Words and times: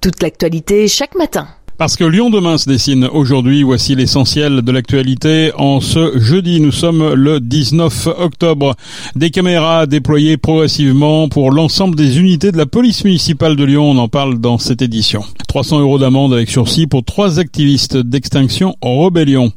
toute 0.00 0.22
l'actualité 0.22 0.88
chaque 0.88 1.14
matin. 1.14 1.46
Parce 1.78 1.96
que 1.96 2.04
Lyon 2.04 2.28
demain 2.28 2.58
se 2.58 2.68
dessine 2.68 3.06
aujourd'hui, 3.06 3.62
voici 3.62 3.94
l'essentiel 3.94 4.60
de 4.60 4.72
l'actualité. 4.72 5.50
En 5.56 5.80
ce 5.80 6.18
jeudi, 6.18 6.60
nous 6.60 6.72
sommes 6.72 7.14
le 7.14 7.40
19 7.40 8.08
octobre. 8.18 8.74
Des 9.14 9.30
caméras 9.30 9.86
déployées 9.86 10.36
progressivement 10.36 11.28
pour 11.28 11.52
l'ensemble 11.52 11.96
des 11.96 12.18
unités 12.18 12.52
de 12.52 12.58
la 12.58 12.66
police 12.66 13.04
municipale 13.04 13.56
de 13.56 13.64
Lyon. 13.64 13.92
On 13.92 13.96
en 13.96 14.08
parle 14.08 14.40
dans 14.40 14.58
cette 14.58 14.82
édition. 14.82 15.22
300 15.50 15.80
euros 15.80 15.98
d'amende 15.98 16.32
avec 16.32 16.48
sursis 16.48 16.86
pour 16.86 17.02
trois 17.02 17.40
activistes 17.40 17.96
d'extinction 17.96 18.76
en 18.82 19.02
rébellion. 19.02 19.50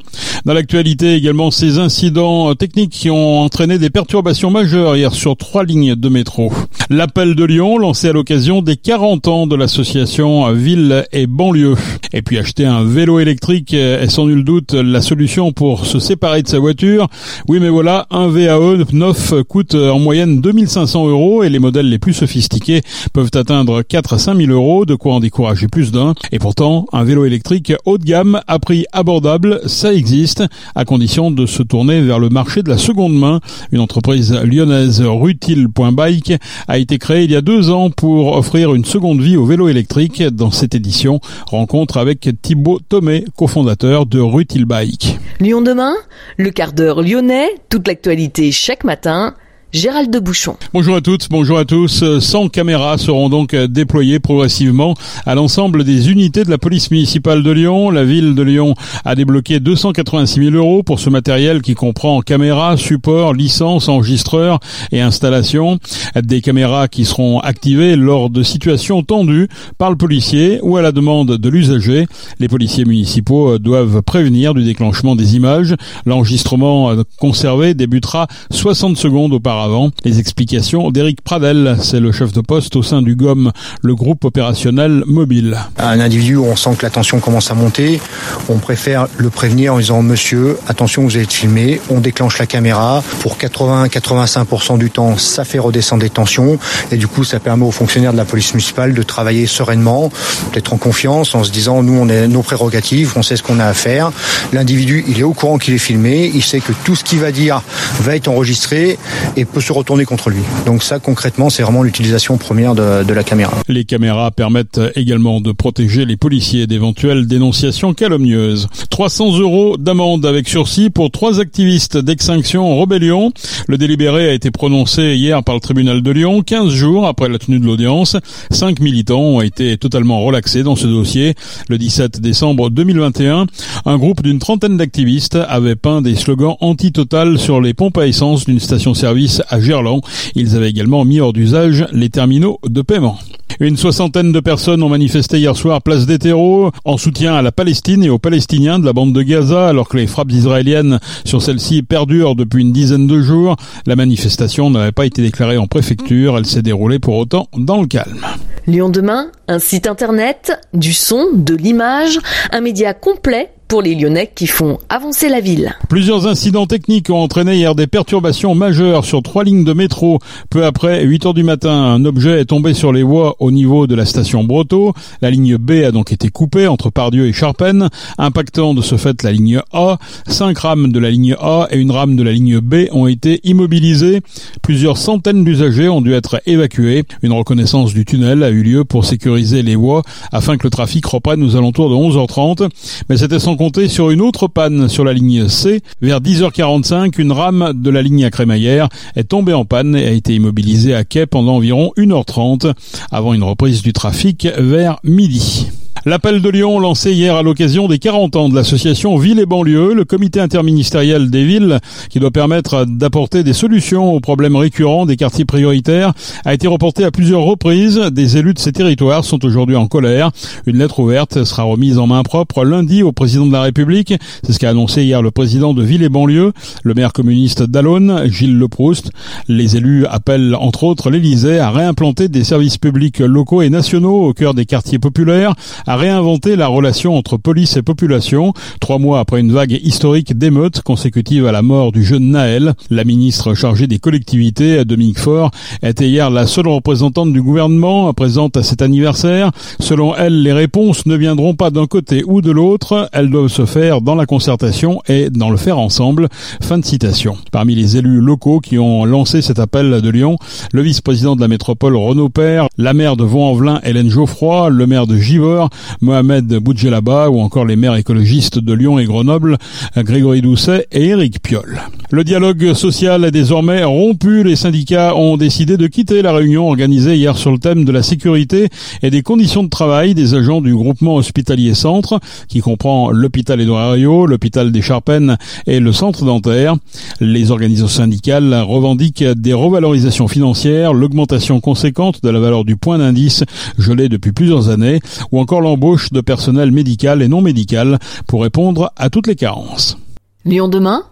Dans 0.43 0.53
l'actualité 0.55 1.13
également, 1.13 1.51
ces 1.51 1.77
incidents 1.77 2.55
techniques 2.55 2.89
qui 2.89 3.11
ont 3.11 3.41
entraîné 3.41 3.77
des 3.77 3.91
perturbations 3.91 4.49
majeures 4.49 4.95
hier 4.95 5.13
sur 5.13 5.37
trois 5.37 5.63
lignes 5.63 5.93
de 5.93 6.09
métro. 6.09 6.51
L'appel 6.89 7.35
de 7.35 7.43
Lyon 7.43 7.77
lancé 7.77 8.07
à 8.07 8.11
l'occasion 8.11 8.63
des 8.63 8.75
40 8.75 9.27
ans 9.27 9.45
de 9.45 9.55
l'association 9.55 10.51
Ville 10.51 11.05
et 11.11 11.27
Banlieue. 11.27 11.75
Et 12.11 12.23
puis 12.23 12.39
acheter 12.39 12.65
un 12.65 12.83
vélo 12.83 13.19
électrique 13.19 13.73
est 13.75 14.09
sans 14.09 14.25
nul 14.25 14.43
doute 14.43 14.73
la 14.73 14.99
solution 14.99 15.51
pour 15.51 15.85
se 15.85 15.99
séparer 15.99 16.41
de 16.41 16.47
sa 16.47 16.57
voiture. 16.57 17.07
Oui 17.47 17.59
mais 17.59 17.69
voilà, 17.69 18.07
un 18.09 18.29
VAE 18.29 18.83
9 18.91 19.43
coûte 19.47 19.75
en 19.75 19.99
moyenne 19.99 20.41
2500 20.41 21.07
euros 21.07 21.43
et 21.43 21.49
les 21.49 21.59
modèles 21.59 21.89
les 21.89 21.99
plus 21.99 22.13
sophistiqués 22.13 22.81
peuvent 23.13 23.31
atteindre 23.35 23.83
4 23.83 24.13
à 24.13 24.17
5000 24.17 24.51
euros, 24.51 24.85
de 24.85 24.95
quoi 24.95 25.13
en 25.13 25.19
décourager 25.19 25.67
plus 25.67 25.82
Et 26.31 26.39
pourtant, 26.39 26.85
un 26.93 27.03
vélo 27.03 27.25
électrique 27.25 27.73
haut 27.85 27.97
de 27.97 28.03
gamme 28.03 28.41
à 28.47 28.59
prix 28.59 28.85
abordable, 28.91 29.61
ça 29.65 29.93
existe, 29.93 30.43
à 30.75 30.85
condition 30.85 31.31
de 31.31 31.45
se 31.45 31.63
tourner 31.63 32.01
vers 32.01 32.19
le 32.19 32.29
marché 32.29 32.63
de 32.63 32.69
la 32.69 32.77
seconde 32.77 33.17
main. 33.17 33.39
Une 33.71 33.79
entreprise 33.79 34.33
lyonnaise 34.33 35.01
Rutil.bike 35.01 36.33
a 36.67 36.77
été 36.77 36.97
créée 36.97 37.23
il 37.23 37.31
y 37.31 37.35
a 37.35 37.41
deux 37.41 37.69
ans 37.69 37.89
pour 37.89 38.35
offrir 38.35 38.73
une 38.73 38.85
seconde 38.85 39.21
vie 39.21 39.37
au 39.37 39.45
vélo 39.45 39.67
électrique. 39.67 40.23
Dans 40.23 40.51
cette 40.51 40.75
édition, 40.75 41.19
rencontre 41.47 41.97
avec 41.97 42.29
Thibaut 42.41 42.79
Thomé, 42.87 43.25
cofondateur 43.35 44.05
de 44.05 44.19
Rutil 44.19 44.65
Bike. 44.65 45.19
Lyon 45.39 45.61
demain, 45.61 45.93
le 46.37 46.49
quart 46.51 46.73
d'heure 46.73 47.01
lyonnais, 47.01 47.49
toute 47.69 47.87
l'actualité 47.87 48.51
chaque 48.51 48.83
matin 48.83 49.35
Gérald 49.73 50.11
de 50.11 50.19
Bouchon. 50.19 50.55
Bonjour 50.71 50.95
à 50.95 51.01
toutes, 51.01 51.29
bonjour 51.31 51.57
à 51.57 51.65
tous. 51.65 52.19
100 52.19 52.49
caméras 52.49 52.99
seront 52.99 53.27
donc 53.27 53.55
déployées 53.55 54.19
progressivement 54.19 54.93
à 55.25 55.33
l'ensemble 55.33 55.83
des 55.83 56.11
unités 56.11 56.43
de 56.43 56.51
la 56.51 56.59
police 56.59 56.91
municipale 56.91 57.41
de 57.41 57.49
Lyon. 57.49 57.89
La 57.89 58.03
ville 58.03 58.35
de 58.35 58.43
Lyon 58.43 58.75
a 59.03 59.15
débloqué 59.15 59.59
286 59.59 60.51
000 60.51 60.55
euros 60.55 60.83
pour 60.83 60.99
ce 60.99 61.09
matériel 61.09 61.63
qui 61.63 61.73
comprend 61.73 62.21
caméras, 62.21 62.77
supports, 62.77 63.33
licences, 63.33 63.89
enregistreurs 63.89 64.59
et 64.91 65.01
installations. 65.01 65.79
Des 66.21 66.41
caméras 66.41 66.87
qui 66.87 67.03
seront 67.03 67.39
activées 67.39 67.95
lors 67.95 68.29
de 68.29 68.43
situations 68.43 69.01
tendues 69.01 69.47
par 69.79 69.89
le 69.89 69.95
policier 69.95 70.59
ou 70.61 70.77
à 70.77 70.83
la 70.83 70.91
demande 70.91 71.35
de 71.37 71.49
l'usager. 71.49 72.05
Les 72.37 72.47
policiers 72.47 72.85
municipaux 72.85 73.57
doivent 73.57 74.03
prévenir 74.03 74.53
du 74.53 74.63
déclenchement 74.63 75.15
des 75.15 75.35
images. 75.35 75.73
L'enregistrement 76.05 76.93
conservé 77.17 77.73
débutera 77.73 78.27
60 78.51 78.97
secondes 78.97 79.33
auparavant 79.33 79.62
les 80.03 80.19
explications 80.19 80.91
d'Éric 80.91 81.21
Pradel, 81.21 81.77
c'est 81.81 81.99
le 81.99 82.11
chef 82.11 82.33
de 82.33 82.41
poste 82.41 82.75
au 82.75 82.83
sein 82.83 83.01
du 83.01 83.15
GOM, 83.15 83.51
le 83.81 83.95
groupe 83.95 84.25
opérationnel 84.25 85.03
mobile. 85.05 85.57
Un 85.77 85.99
individu 86.01 86.35
où 86.35 86.45
on 86.45 86.55
sent 86.55 86.71
que 86.77 86.85
la 86.85 86.89
tension 86.89 87.19
commence 87.19 87.49
à 87.49 87.53
monter, 87.53 88.01
on 88.49 88.57
préfère 88.57 89.07
le 89.17 89.29
prévenir 89.29 89.73
en 89.73 89.79
disant 89.79 90.01
monsieur, 90.01 90.57
attention 90.67 91.03
vous 91.03 91.17
être 91.17 91.31
filmé, 91.31 91.79
on 91.89 91.99
déclenche 91.99 92.39
la 92.39 92.45
caméra. 92.45 93.03
Pour 93.21 93.37
80-85% 93.37 94.77
du 94.77 94.91
temps, 94.91 95.17
ça 95.17 95.45
fait 95.45 95.59
redescendre 95.59 96.03
les 96.03 96.09
tensions 96.09 96.59
et 96.91 96.97
du 96.97 97.07
coup 97.07 97.23
ça 97.23 97.39
permet 97.39 97.65
aux 97.65 97.71
fonctionnaires 97.71 98.11
de 98.11 98.17
la 98.17 98.25
police 98.25 98.53
municipale 98.53 98.93
de 98.93 99.03
travailler 99.03 99.47
sereinement, 99.47 100.11
d'être 100.53 100.73
en 100.73 100.77
confiance 100.77 101.35
en 101.35 101.43
se 101.43 101.51
disant 101.51 101.83
nous 101.83 101.97
on 101.97 102.09
a 102.09 102.27
nos 102.27 102.43
prérogatives, 102.43 103.13
on 103.15 103.23
sait 103.23 103.37
ce 103.37 103.43
qu'on 103.43 103.59
a 103.59 103.65
à 103.65 103.73
faire. 103.73 104.11
L'individu 104.51 105.05
il 105.07 105.19
est 105.19 105.23
au 105.23 105.33
courant 105.33 105.57
qu'il 105.57 105.73
est 105.73 105.77
filmé, 105.79 106.29
il 106.33 106.43
sait 106.43 106.59
que 106.59 106.73
tout 106.83 106.95
ce 106.95 107.03
qu'il 107.05 107.19
va 107.19 107.31
dire 107.31 107.61
va 108.01 108.15
être 108.15 108.27
enregistré 108.27 108.97
et 109.37 109.45
peut 109.53 109.61
se 109.61 109.71
retourner 109.71 110.05
contre 110.05 110.29
lui. 110.29 110.41
Donc 110.65 110.83
ça, 110.83 110.99
concrètement, 110.99 111.49
c'est 111.49 111.63
vraiment 111.63 111.83
l'utilisation 111.83 112.37
première 112.37 112.75
de, 112.75 113.03
de, 113.03 113.13
la 113.13 113.23
caméra. 113.23 113.53
Les 113.67 113.85
caméras 113.85 114.31
permettent 114.31 114.81
également 114.95 115.39
de 115.41 115.51
protéger 115.51 116.05
les 116.05 116.17
policiers 116.17 116.67
d'éventuelles 116.67 117.27
dénonciations 117.27 117.93
calomnieuses. 117.93 118.67
300 118.89 119.39
euros 119.39 119.77
d'amende 119.77 120.25
avec 120.25 120.47
sursis 120.47 120.89
pour 120.89 121.11
trois 121.11 121.39
activistes 121.39 121.97
d'extinction 121.97 122.71
en 122.71 122.79
rébellion. 122.79 123.31
Le 123.67 123.77
délibéré 123.77 124.29
a 124.29 124.33
été 124.33 124.49
prononcé 124.49 125.15
hier 125.15 125.43
par 125.43 125.55
le 125.55 125.61
tribunal 125.61 126.01
de 126.01 126.11
Lyon, 126.11 126.41
15 126.41 126.69
jours 126.69 127.05
après 127.05 127.29
la 127.29 127.37
tenue 127.37 127.59
de 127.59 127.65
l'audience. 127.65 128.17
Cinq 128.49 128.79
militants 128.79 129.21
ont 129.21 129.41
été 129.41 129.77
totalement 129.77 130.21
relaxés 130.21 130.63
dans 130.63 130.75
ce 130.75 130.87
dossier. 130.87 131.35
Le 131.69 131.77
17 131.77 132.19
décembre 132.21 132.71
2021, 132.71 133.45
un 133.85 133.97
groupe 133.97 134.23
d'une 134.23 134.39
trentaine 134.39 134.77
d'activistes 134.77 135.37
avait 135.47 135.75
peint 135.75 136.01
des 136.01 136.15
slogans 136.15 136.55
anti-total 136.59 137.37
sur 137.37 137.61
les 137.61 137.73
pompes 137.75 137.97
à 137.99 138.07
essence 138.07 138.45
d'une 138.45 138.59
station-service 138.59 139.42
à 139.49 139.59
Gerland. 139.59 140.01
Ils 140.35 140.55
avaient 140.55 140.69
également 140.69 141.05
mis 141.05 141.19
hors 141.19 141.33
d'usage 141.33 141.85
les 141.91 142.09
terminaux 142.09 142.59
de 142.67 142.81
paiement. 142.81 143.17
Une 143.59 143.77
soixantaine 143.77 144.31
de 144.31 144.39
personnes 144.39 144.81
ont 144.81 144.89
manifesté 144.89 145.37
hier 145.37 145.55
soir 145.55 145.81
place 145.81 146.05
des 146.05 146.17
terreaux 146.17 146.71
en 146.85 146.97
soutien 146.97 147.35
à 147.35 147.41
la 147.41 147.51
Palestine 147.51 148.03
et 148.03 148.09
aux 148.09 148.19
Palestiniens 148.19 148.79
de 148.79 148.85
la 148.85 148.93
bande 148.93 149.13
de 149.13 149.21
Gaza 149.21 149.67
alors 149.67 149.89
que 149.89 149.97
les 149.97 150.07
frappes 150.07 150.31
israéliennes 150.31 150.99
sur 151.23 151.41
celle-ci 151.41 151.83
perdurent 151.83 152.35
depuis 152.35 152.61
une 152.61 152.71
dizaine 152.71 153.07
de 153.07 153.21
jours. 153.21 153.55
La 153.85 153.95
manifestation 153.95 154.69
n'avait 154.69 154.91
pas 154.91 155.05
été 155.05 155.21
déclarée 155.21 155.57
en 155.57 155.67
préfecture, 155.67 156.37
elle 156.37 156.45
s'est 156.45 156.61
déroulée 156.61 156.99
pour 156.99 157.15
autant 157.15 157.47
dans 157.55 157.79
le 157.81 157.87
calme. 157.87 158.25
Lyon 158.65 158.89
demain, 158.89 159.27
un 159.47 159.59
site 159.59 159.87
internet, 159.87 160.59
du 160.73 160.93
son, 160.93 161.27
de 161.33 161.53
l'image, 161.53 162.19
un 162.51 162.61
média 162.61 162.93
complet 162.93 163.51
pour 163.73 163.81
les 163.81 163.95
Lyonnais 163.95 164.29
qui 164.35 164.45
font 164.45 164.77
avancer 164.87 165.29
la 165.29 165.39
ville. 165.39 165.73
Plusieurs 165.89 166.27
incidents 166.27 166.67
techniques 166.67 167.09
ont 167.09 167.23
entraîné 167.23 167.55
hier 167.55 167.73
des 167.73 167.87
perturbations 167.87 168.53
majeures 168.53 169.03
sur 169.03 169.23
trois 169.23 169.43
lignes 169.43 169.63
de 169.63 169.73
métro. 169.73 170.19
Peu 170.51 170.63
après 170.63 171.03
8 171.03 171.25
heures 171.25 171.33
du 171.33 171.41
matin, 171.41 171.71
un 171.71 172.05
objet 172.05 172.39
est 172.39 172.45
tombé 172.45 172.75
sur 172.75 172.93
les 172.93 173.01
voies 173.01 173.35
au 173.39 173.49
niveau 173.49 173.87
de 173.87 173.95
la 173.95 174.05
station 174.05 174.43
Brotto. 174.43 174.93
La 175.23 175.31
ligne 175.31 175.57
B 175.57 175.71
a 175.87 175.91
donc 175.91 176.11
été 176.11 176.29
coupée 176.29 176.67
entre 176.67 176.91
Pardieu 176.91 177.25
et 177.25 177.33
Charpennes, 177.33 177.89
impactant 178.19 178.75
de 178.75 178.83
ce 178.83 178.95
fait 178.95 179.23
la 179.23 179.31
ligne 179.31 179.59
A. 179.71 179.97
Cinq 180.27 180.59
rames 180.59 180.91
de 180.91 180.99
la 180.99 181.09
ligne 181.09 181.35
A 181.41 181.67
et 181.71 181.79
une 181.79 181.89
rame 181.89 182.15
de 182.15 182.21
la 182.21 182.31
ligne 182.31 182.59
B 182.59 182.75
ont 182.91 183.07
été 183.07 183.39
immobilisées. 183.43 184.21
Plusieurs 184.61 184.99
centaines 184.99 185.43
d'usagers 185.43 185.89
ont 185.89 186.01
dû 186.01 186.13
être 186.13 186.39
évacués. 186.45 187.05
Une 187.23 187.33
reconnaissance 187.33 187.95
du 187.95 188.05
tunnel 188.05 188.43
a 188.43 188.51
eu 188.51 188.61
lieu 188.61 188.83
pour 188.83 189.03
sécuriser 189.03 189.63
les 189.63 189.75
voies 189.75 190.03
afin 190.31 190.57
que 190.57 190.63
le 190.63 190.69
trafic 190.69 191.03
reprenne 191.07 191.41
aux 191.41 191.55
alentours 191.55 191.89
de 191.89 191.95
11h30. 191.95 192.69
Mais 193.09 193.17
c'était 193.17 193.39
sans 193.39 193.55
compter 193.63 193.87
sur 193.87 194.09
une 194.09 194.19
autre 194.19 194.49
panne 194.49 194.89
sur 194.89 195.05
la 195.05 195.13
ligne 195.13 195.47
C. 195.47 195.83
Vers 196.01 196.19
10h45, 196.19 197.17
une 197.17 197.31
rame 197.31 197.71
de 197.73 197.89
la 197.89 198.01
ligne 198.01 198.25
à 198.25 198.29
crémaillère 198.29 198.89
est 199.15 199.23
tombée 199.23 199.53
en 199.53 199.63
panne 199.63 199.95
et 199.95 200.05
a 200.05 200.11
été 200.11 200.35
immobilisée 200.35 200.93
à 200.93 201.05
quai 201.05 201.25
pendant 201.27 201.55
environ 201.55 201.93
1h30 201.95 202.73
avant 203.09 203.33
une 203.33 203.43
reprise 203.43 203.81
du 203.81 203.93
trafic 203.93 204.49
vers 204.57 204.99
midi. 205.05 205.69
L'appel 206.05 206.41
de 206.41 206.49
Lyon 206.49 206.79
lancé 206.79 207.13
hier 207.13 207.37
à 207.37 207.43
l'occasion 207.43 207.87
des 207.87 207.97
40 207.97 208.35
ans 208.35 208.49
de 208.49 208.55
l'association 208.55 209.15
Ville 209.15 209.39
et 209.39 209.45
banlieue, 209.45 209.93
le 209.93 210.03
comité 210.03 210.41
interministériel 210.41 211.29
des 211.29 211.45
villes 211.45 211.79
qui 212.09 212.19
doit 212.19 212.29
permettre 212.29 212.83
d'apporter 212.85 213.43
des 213.43 213.53
solutions 213.53 214.11
aux 214.13 214.19
problèmes 214.19 214.57
récurrents 214.57 215.05
des 215.05 215.15
quartiers 215.15 215.45
prioritaires 215.45 216.11
a 216.43 216.53
été 216.53 216.67
reporté 216.67 217.05
à 217.05 217.11
plusieurs 217.11 217.43
reprises. 217.43 217.99
Des 218.11 218.35
élus 218.35 218.53
de 218.53 218.59
ces 218.59 218.73
territoires 218.73 219.23
sont 219.23 219.45
aujourd'hui 219.45 219.77
en 219.77 219.87
colère. 219.87 220.31
Une 220.65 220.77
lettre 220.77 220.99
ouverte 220.99 221.45
sera 221.45 221.63
remise 221.63 221.97
en 221.97 222.07
main 222.07 222.23
propre 222.23 222.65
lundi 222.65 223.01
au 223.01 223.13
président 223.13 223.45
de 223.45 223.53
la 223.53 223.61
République. 223.61 224.13
C'est 224.43 224.51
ce 224.51 224.59
qu'a 224.59 224.71
annoncé 224.71 225.03
hier 225.03 225.21
le 225.21 225.31
président 225.31 225.73
de 225.73 225.83
Ville 225.83 226.03
et 226.03 226.09
banlieue, 226.09 226.51
le 226.83 226.93
maire 226.95 227.13
communiste 227.13 227.63
d'Alonne, 227.63 228.29
Gilles 228.29 228.57
Leproust. 228.57 229.11
Les 229.47 229.77
élus 229.77 230.05
appellent 230.07 230.55
entre 230.55 230.83
autres 230.83 231.09
l'Élysée 231.09 231.59
à 231.59 231.71
réimplanter 231.71 232.27
des 232.27 232.43
services 232.43 232.77
publics 232.77 233.19
locaux 233.19 233.61
et 233.61 233.69
nationaux 233.69 234.27
au 234.27 234.33
cœur 234.33 234.53
des 234.53 234.65
quartiers 234.65 234.99
populaires, 234.99 235.55
à 235.85 235.95
réinventer 235.95 236.55
la 236.55 236.67
relation 236.67 237.17
entre 237.17 237.37
police 237.37 237.77
et 237.77 237.81
population. 237.81 238.53
Trois 238.79 238.99
mois 238.99 239.19
après 239.19 239.39
une 239.39 239.51
vague 239.51 239.79
historique 239.83 240.37
d'émeutes 240.37 240.81
consécutive 240.81 241.45
à 241.45 241.51
la 241.51 241.61
mort 241.61 241.91
du 241.91 242.03
jeune 242.03 242.31
Naël, 242.31 242.73
la 242.89 243.03
ministre 243.03 243.53
chargée 243.53 243.87
des 243.87 243.99
collectivités, 243.99 244.85
Dominique 244.85 245.19
Faure, 245.19 245.51
était 245.81 246.07
hier 246.07 246.29
la 246.29 246.47
seule 246.47 246.67
représentante 246.67 247.33
du 247.33 247.41
gouvernement 247.41 248.11
présente 248.13 248.57
à 248.57 248.63
cet 248.63 248.81
anniversaire. 248.81 249.51
Selon 249.79 250.15
elle, 250.15 250.41
les 250.41 250.53
réponses 250.53 251.05
ne 251.05 251.15
viendront 251.15 251.55
pas 251.55 251.69
d'un 251.69 251.87
côté 251.87 252.23
ou 252.25 252.41
de 252.41 252.51
l'autre, 252.51 253.09
elles 253.13 253.29
doivent 253.29 253.47
se 253.47 253.65
faire 253.65 254.01
dans 254.01 254.15
la 254.15 254.25
concertation 254.25 255.01
et 255.07 255.29
dans 255.29 255.49
le 255.49 255.57
faire 255.57 255.79
ensemble. 255.79 256.29
Fin 256.61 256.77
de 256.77 256.85
citation. 256.85 257.37
Parmi 257.51 257.75
les 257.75 257.97
élus 257.97 258.21
locaux 258.21 258.59
qui 258.59 258.77
ont 258.77 259.05
lancé 259.05 259.41
cet 259.41 259.59
appel 259.59 260.01
de 260.01 260.09
Lyon, 260.09 260.37
le 260.71 260.81
vice-président 260.81 261.35
de 261.35 261.41
la 261.41 261.47
métropole 261.47 261.95
Renaud 261.95 262.29
Père, 262.29 262.67
la 262.77 262.93
maire 262.93 263.17
de 263.17 263.23
Vaux-en-Velin 263.23 263.79
Hélène 263.83 264.09
Geoffroy, 264.09 264.69
le 264.69 264.87
maire 264.87 265.07
de 265.07 265.17
Givors 265.17 265.69
Mohamed 266.01 266.45
Boudjelaba 266.45 267.29
ou 267.29 267.39
encore 267.39 267.65
les 267.65 267.75
maires 267.75 267.95
écologistes 267.95 268.59
de 268.59 268.73
Lyon 268.73 268.99
et 268.99 269.05
Grenoble, 269.05 269.57
Grégory 269.97 270.41
Doucet 270.41 270.87
et 270.91 271.07
Éric 271.07 271.41
Piolle. 271.41 271.81
Le 272.11 272.23
dialogue 272.23 272.73
social 272.73 273.25
est 273.25 273.31
désormais 273.31 273.83
rompu. 273.83 274.43
Les 274.43 274.55
syndicats 274.55 275.15
ont 275.15 275.35
décidé 275.35 275.77
de 275.77 275.87
quitter 275.87 276.21
la 276.21 276.31
réunion 276.31 276.67
organisée 276.67 277.15
hier 277.15 277.37
sur 277.37 277.51
le 277.51 277.57
thème 277.57 277.85
de 277.85 277.91
la 277.91 278.03
sécurité 278.03 278.69
et 279.01 279.09
des 279.09 279.23
conditions 279.23 279.63
de 279.63 279.69
travail 279.69 280.13
des 280.13 280.35
agents 280.35 280.61
du 280.61 280.75
groupement 280.75 281.15
hospitalier 281.15 281.73
centre, 281.73 282.19
qui 282.47 282.59
comprend 282.59 283.09
l'hôpital 283.09 283.59
Édouard 283.59 283.95
l'hôpital 284.27 284.71
des 284.71 284.81
Charpennes 284.81 285.37
et 285.65 285.79
le 285.79 285.91
centre 285.91 286.23
dentaire. 286.23 286.75
Les 287.19 287.49
organisations 287.49 287.87
syndicales 287.87 288.53
revendiquent 288.53 289.23
des 289.23 289.53
revalorisations 289.53 290.27
financières, 290.27 290.93
l'augmentation 290.93 291.59
conséquente 291.59 292.21
de 292.23 292.29
la 292.29 292.39
valeur 292.39 292.63
du 292.63 292.75
point 292.75 292.99
d'indice 292.99 293.43
gelé 293.79 294.09
depuis 294.09 294.31
plusieurs 294.33 294.69
années, 294.69 294.99
ou 295.31 295.39
encore 295.39 295.61
l'embauche 295.63 296.11
de 296.11 296.21
personnel 296.21 296.71
médical 296.71 297.21
et 297.23 297.27
non 297.27 297.41
médical 297.41 297.97
pour 298.27 298.43
répondre 298.43 298.91
à 298.95 299.09
toutes 299.09 299.27
les 299.27 299.35
carences. 299.35 299.97
Lyon 300.45 300.67
demain 300.67 301.03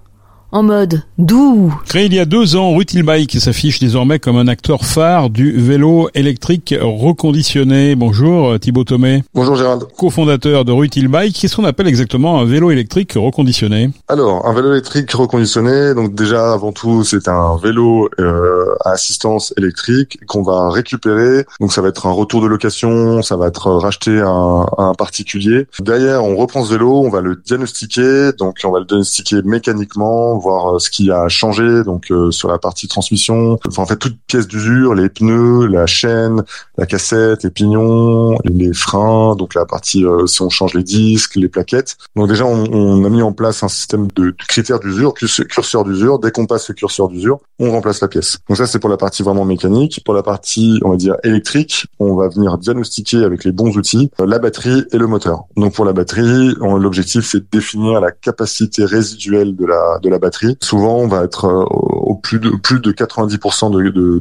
en 0.51 0.63
mode 0.63 1.03
doux. 1.17 1.73
Créé 1.85 2.05
il 2.05 2.13
y 2.13 2.19
a 2.19 2.25
deux 2.25 2.55
ans, 2.55 2.75
Rutilbike 2.75 3.39
s'affiche 3.39 3.79
désormais 3.79 4.19
comme 4.19 4.37
un 4.37 4.47
acteur 4.47 4.85
phare 4.85 5.29
du 5.29 5.51
vélo 5.51 6.09
électrique 6.13 6.75
reconditionné. 6.79 7.95
Bonjour 7.95 8.59
Thibaut 8.59 8.83
Thomé. 8.83 9.23
Bonjour 9.33 9.55
Gérald. 9.55 9.83
Cofondateur 9.97 10.65
de 10.65 10.71
Rutilbike. 10.71 11.37
Qu'est-ce 11.39 11.55
qu'on 11.55 11.65
appelle 11.65 11.87
exactement 11.87 12.39
un 12.39 12.45
vélo 12.45 12.71
électrique 12.71 13.13
reconditionné? 13.15 13.91
Alors, 14.07 14.45
un 14.45 14.53
vélo 14.53 14.71
électrique 14.71 15.11
reconditionné, 15.11 15.93
donc 15.93 16.15
déjà 16.15 16.53
avant 16.53 16.71
tout, 16.71 17.03
c'est 17.03 17.27
un 17.27 17.57
vélo 17.57 18.09
euh, 18.19 18.65
à 18.83 18.91
assistance 18.91 19.53
électrique 19.57 20.19
qu'on 20.27 20.43
va 20.43 20.69
récupérer. 20.69 21.45
Donc 21.59 21.71
ça 21.71 21.81
va 21.81 21.87
être 21.87 22.07
un 22.07 22.11
retour 22.11 22.41
de 22.41 22.47
location, 22.47 23.21
ça 23.21 23.37
va 23.37 23.47
être 23.47 23.71
racheté 23.71 24.19
à 24.19 24.27
un, 24.27 24.63
à 24.63 24.83
un 24.83 24.93
particulier. 24.93 25.67
Derrière, 25.79 26.23
on 26.23 26.35
reprend 26.35 26.65
ce 26.65 26.73
vélo, 26.73 27.01
on 27.05 27.09
va 27.09 27.21
le 27.21 27.35
diagnostiquer, 27.35 28.31
donc 28.37 28.57
on 28.63 28.71
va 28.71 28.79
le 28.79 28.85
diagnostiquer 28.85 29.41
mécaniquement 29.43 30.40
voir 30.41 30.75
euh, 30.75 30.79
ce 30.79 30.89
qui 30.89 31.11
a 31.11 31.27
changé 31.29 31.83
donc 31.83 32.11
euh, 32.11 32.31
sur 32.31 32.49
la 32.49 32.57
partie 32.57 32.87
transmission. 32.87 33.59
Enfin, 33.67 33.83
en 33.83 33.85
fait, 33.85 33.97
toute 33.97 34.17
pièce 34.27 34.47
d'usure, 34.47 34.93
les 34.95 35.09
pneus, 35.09 35.67
la 35.67 35.85
chaîne, 35.85 36.43
la 36.77 36.85
cassette, 36.85 37.43
les 37.43 37.49
pignons, 37.49 38.37
les 38.43 38.73
freins, 38.73 39.35
donc 39.35 39.53
la 39.53 39.65
partie 39.65 40.05
euh, 40.05 40.25
si 40.25 40.41
on 40.41 40.49
change 40.49 40.73
les 40.73 40.83
disques, 40.83 41.35
les 41.35 41.49
plaquettes. 41.49 41.97
Donc 42.15 42.27
déjà, 42.27 42.45
on, 42.45 42.65
on 42.71 43.05
a 43.05 43.09
mis 43.09 43.21
en 43.21 43.33
place 43.33 43.63
un 43.63 43.69
système 43.69 44.07
de, 44.15 44.33
critères 44.47 44.79
d'usure, 44.79 45.13
curseur 45.13 45.83
d'usure. 45.83 46.19
Dès 46.19 46.31
qu'on 46.31 46.47
passe 46.47 46.67
le 46.69 46.75
curseur 46.75 47.07
d'usure, 47.07 47.39
on 47.59 47.71
remplace 47.71 48.01
la 48.01 48.07
pièce. 48.07 48.39
Donc 48.49 48.57
ça, 48.57 48.65
c'est 48.65 48.79
pour 48.79 48.89
la 48.89 48.97
partie 48.97 49.23
vraiment 49.23 49.45
mécanique. 49.45 50.01
Pour 50.03 50.13
la 50.13 50.23
partie, 50.23 50.79
on 50.83 50.89
va 50.89 50.97
dire 50.97 51.15
électrique, 51.23 51.85
on 51.99 52.15
va 52.15 52.27
venir 52.27 52.57
diagnostiquer 52.57 53.23
avec 53.23 53.43
les 53.43 53.51
bons 53.51 53.77
outils 53.77 54.09
la 54.31 54.39
batterie 54.39 54.85
et 54.91 54.97
le 54.97 55.07
moteur. 55.07 55.43
Donc 55.57 55.75
pour 55.75 55.85
la 55.85 55.93
batterie, 55.93 56.55
l'objectif 56.59 57.25
c'est 57.25 57.39
de 57.39 57.47
définir 57.51 57.99
la 57.99 58.11
capacité 58.11 58.85
résiduelle 58.85 59.55
de 59.55 59.65
la 59.65 59.99
de 60.01 60.09
la 60.09 60.19
batterie 60.19 60.30
Souvent, 60.61 60.95
on 60.97 61.07
va 61.07 61.23
être 61.23 61.45
euh, 61.45 61.63
au 61.65 62.15
plus 62.15 62.39
de 62.39 62.49
plus 62.49 62.79
de 62.79 62.91
90% 62.91 63.71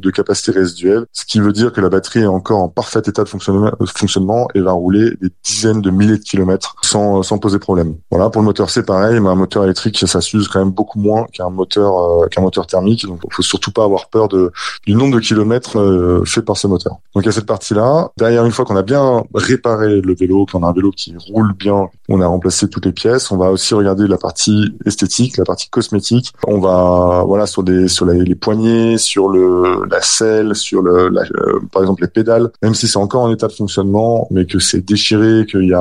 de, 0.01 0.11
capacité 0.11 0.53
résiduelle, 0.53 1.07
ce 1.13 1.25
qui 1.25 1.41
veut 1.41 1.53
dire 1.53 1.73
que 1.73 1.81
la 1.81 1.89
batterie 1.89 2.21
est 2.21 2.27
encore 2.27 2.61
en 2.61 2.69
parfait 2.69 3.01
état 3.07 3.23
de 3.23 3.29
fonctionnement, 3.29 3.71
fonctionnement 3.97 4.49
et 4.55 4.61
va 4.61 4.73
rouler 4.73 5.11
des 5.21 5.31
dizaines 5.45 5.81
de 5.81 5.91
milliers 5.91 6.19
de 6.19 6.23
kilomètres 6.23 6.75
sans, 6.83 7.23
sans 7.23 7.39
poser 7.39 7.59
problème. 7.59 7.97
Voilà, 8.11 8.29
pour 8.31 8.43
le 8.43 8.47
moteur 8.47 8.71
c'est 8.71 8.83
pareil, 8.83 9.21
mais 9.21 9.29
un 9.29 9.35
moteur 9.35 9.65
électrique 9.65 9.99
ça 10.07 10.21
s'use 10.21 10.49
quand 10.49 10.59
même 10.59 10.73
beaucoup 10.73 10.99
moins 10.99 11.27
qu'un 11.33 11.51
moteur 11.51 12.23
euh, 12.23 12.27
qu'un 12.27 12.43
moteur 12.43 12.67
thermique, 12.67 13.07
donc 13.07 13.21
faut 13.31 13.43
surtout 13.43 13.71
pas 13.71 13.85
avoir 13.85 14.09
peur 14.09 14.29
de 14.29 14.51
du 14.87 14.95
nombre 14.95 15.15
de 15.15 15.21
kilomètres 15.21 15.79
euh, 15.79 16.25
fait 16.25 16.43
par 16.43 16.57
ce 16.57 16.67
moteur. 16.67 16.97
Donc 17.15 17.25
il 17.25 17.27
y 17.27 17.29
a 17.29 17.33
cette 17.33 17.47
partie-là. 17.47 18.11
Derrière, 18.17 18.45
une 18.45 18.53
fois 18.53 18.65
qu'on 18.65 18.77
a 18.77 18.83
bien 18.83 19.23
réparé 19.35 20.01
le 20.01 20.15
vélo, 20.15 20.47
qu'on 20.51 20.63
a 20.65 20.69
un 20.69 20.73
vélo 20.73 20.91
qui 20.91 21.15
roule 21.33 21.53
bien, 21.53 21.89
on 22.09 22.21
a 22.21 22.27
remplacé 22.27 22.69
toutes 22.69 22.87
les 22.87 22.93
pièces, 22.93 23.31
on 23.31 23.37
va 23.37 23.51
aussi 23.51 23.75
regarder 23.75 24.09
la 24.09 24.19
partie 24.19 24.75
esthétique, 24.85 25.37
la 25.37 25.45
partie 25.45 25.69
cosmétique 25.69 26.00
on 26.47 26.59
va 26.59 27.25
voilà 27.27 27.47
sur 27.47 27.63
des 27.63 27.89
sur 27.89 28.07
les, 28.07 28.35
poignées, 28.35 28.99
sur 28.99 29.29
le 29.29 29.85
la 29.91 30.01
selle, 30.01 30.55
sur 30.55 30.83
le 30.83 31.11
euh, 31.11 31.61
par 31.73 31.83
exemple 31.83 32.03
les 32.03 32.09
pédales, 32.09 32.51
même 32.63 32.75
si 32.75 32.89
c'est 32.89 32.99
encore 32.99 33.23
en 33.23 33.33
état 33.33 33.49
de 33.49 33.53
fonctionnement, 33.53 34.27
mais 34.31 34.47
que 34.47 34.59
c'est 34.59 34.85
déchiré, 34.85 35.47
qu'il 35.47 35.67
y 35.67 35.75
a 35.75 35.81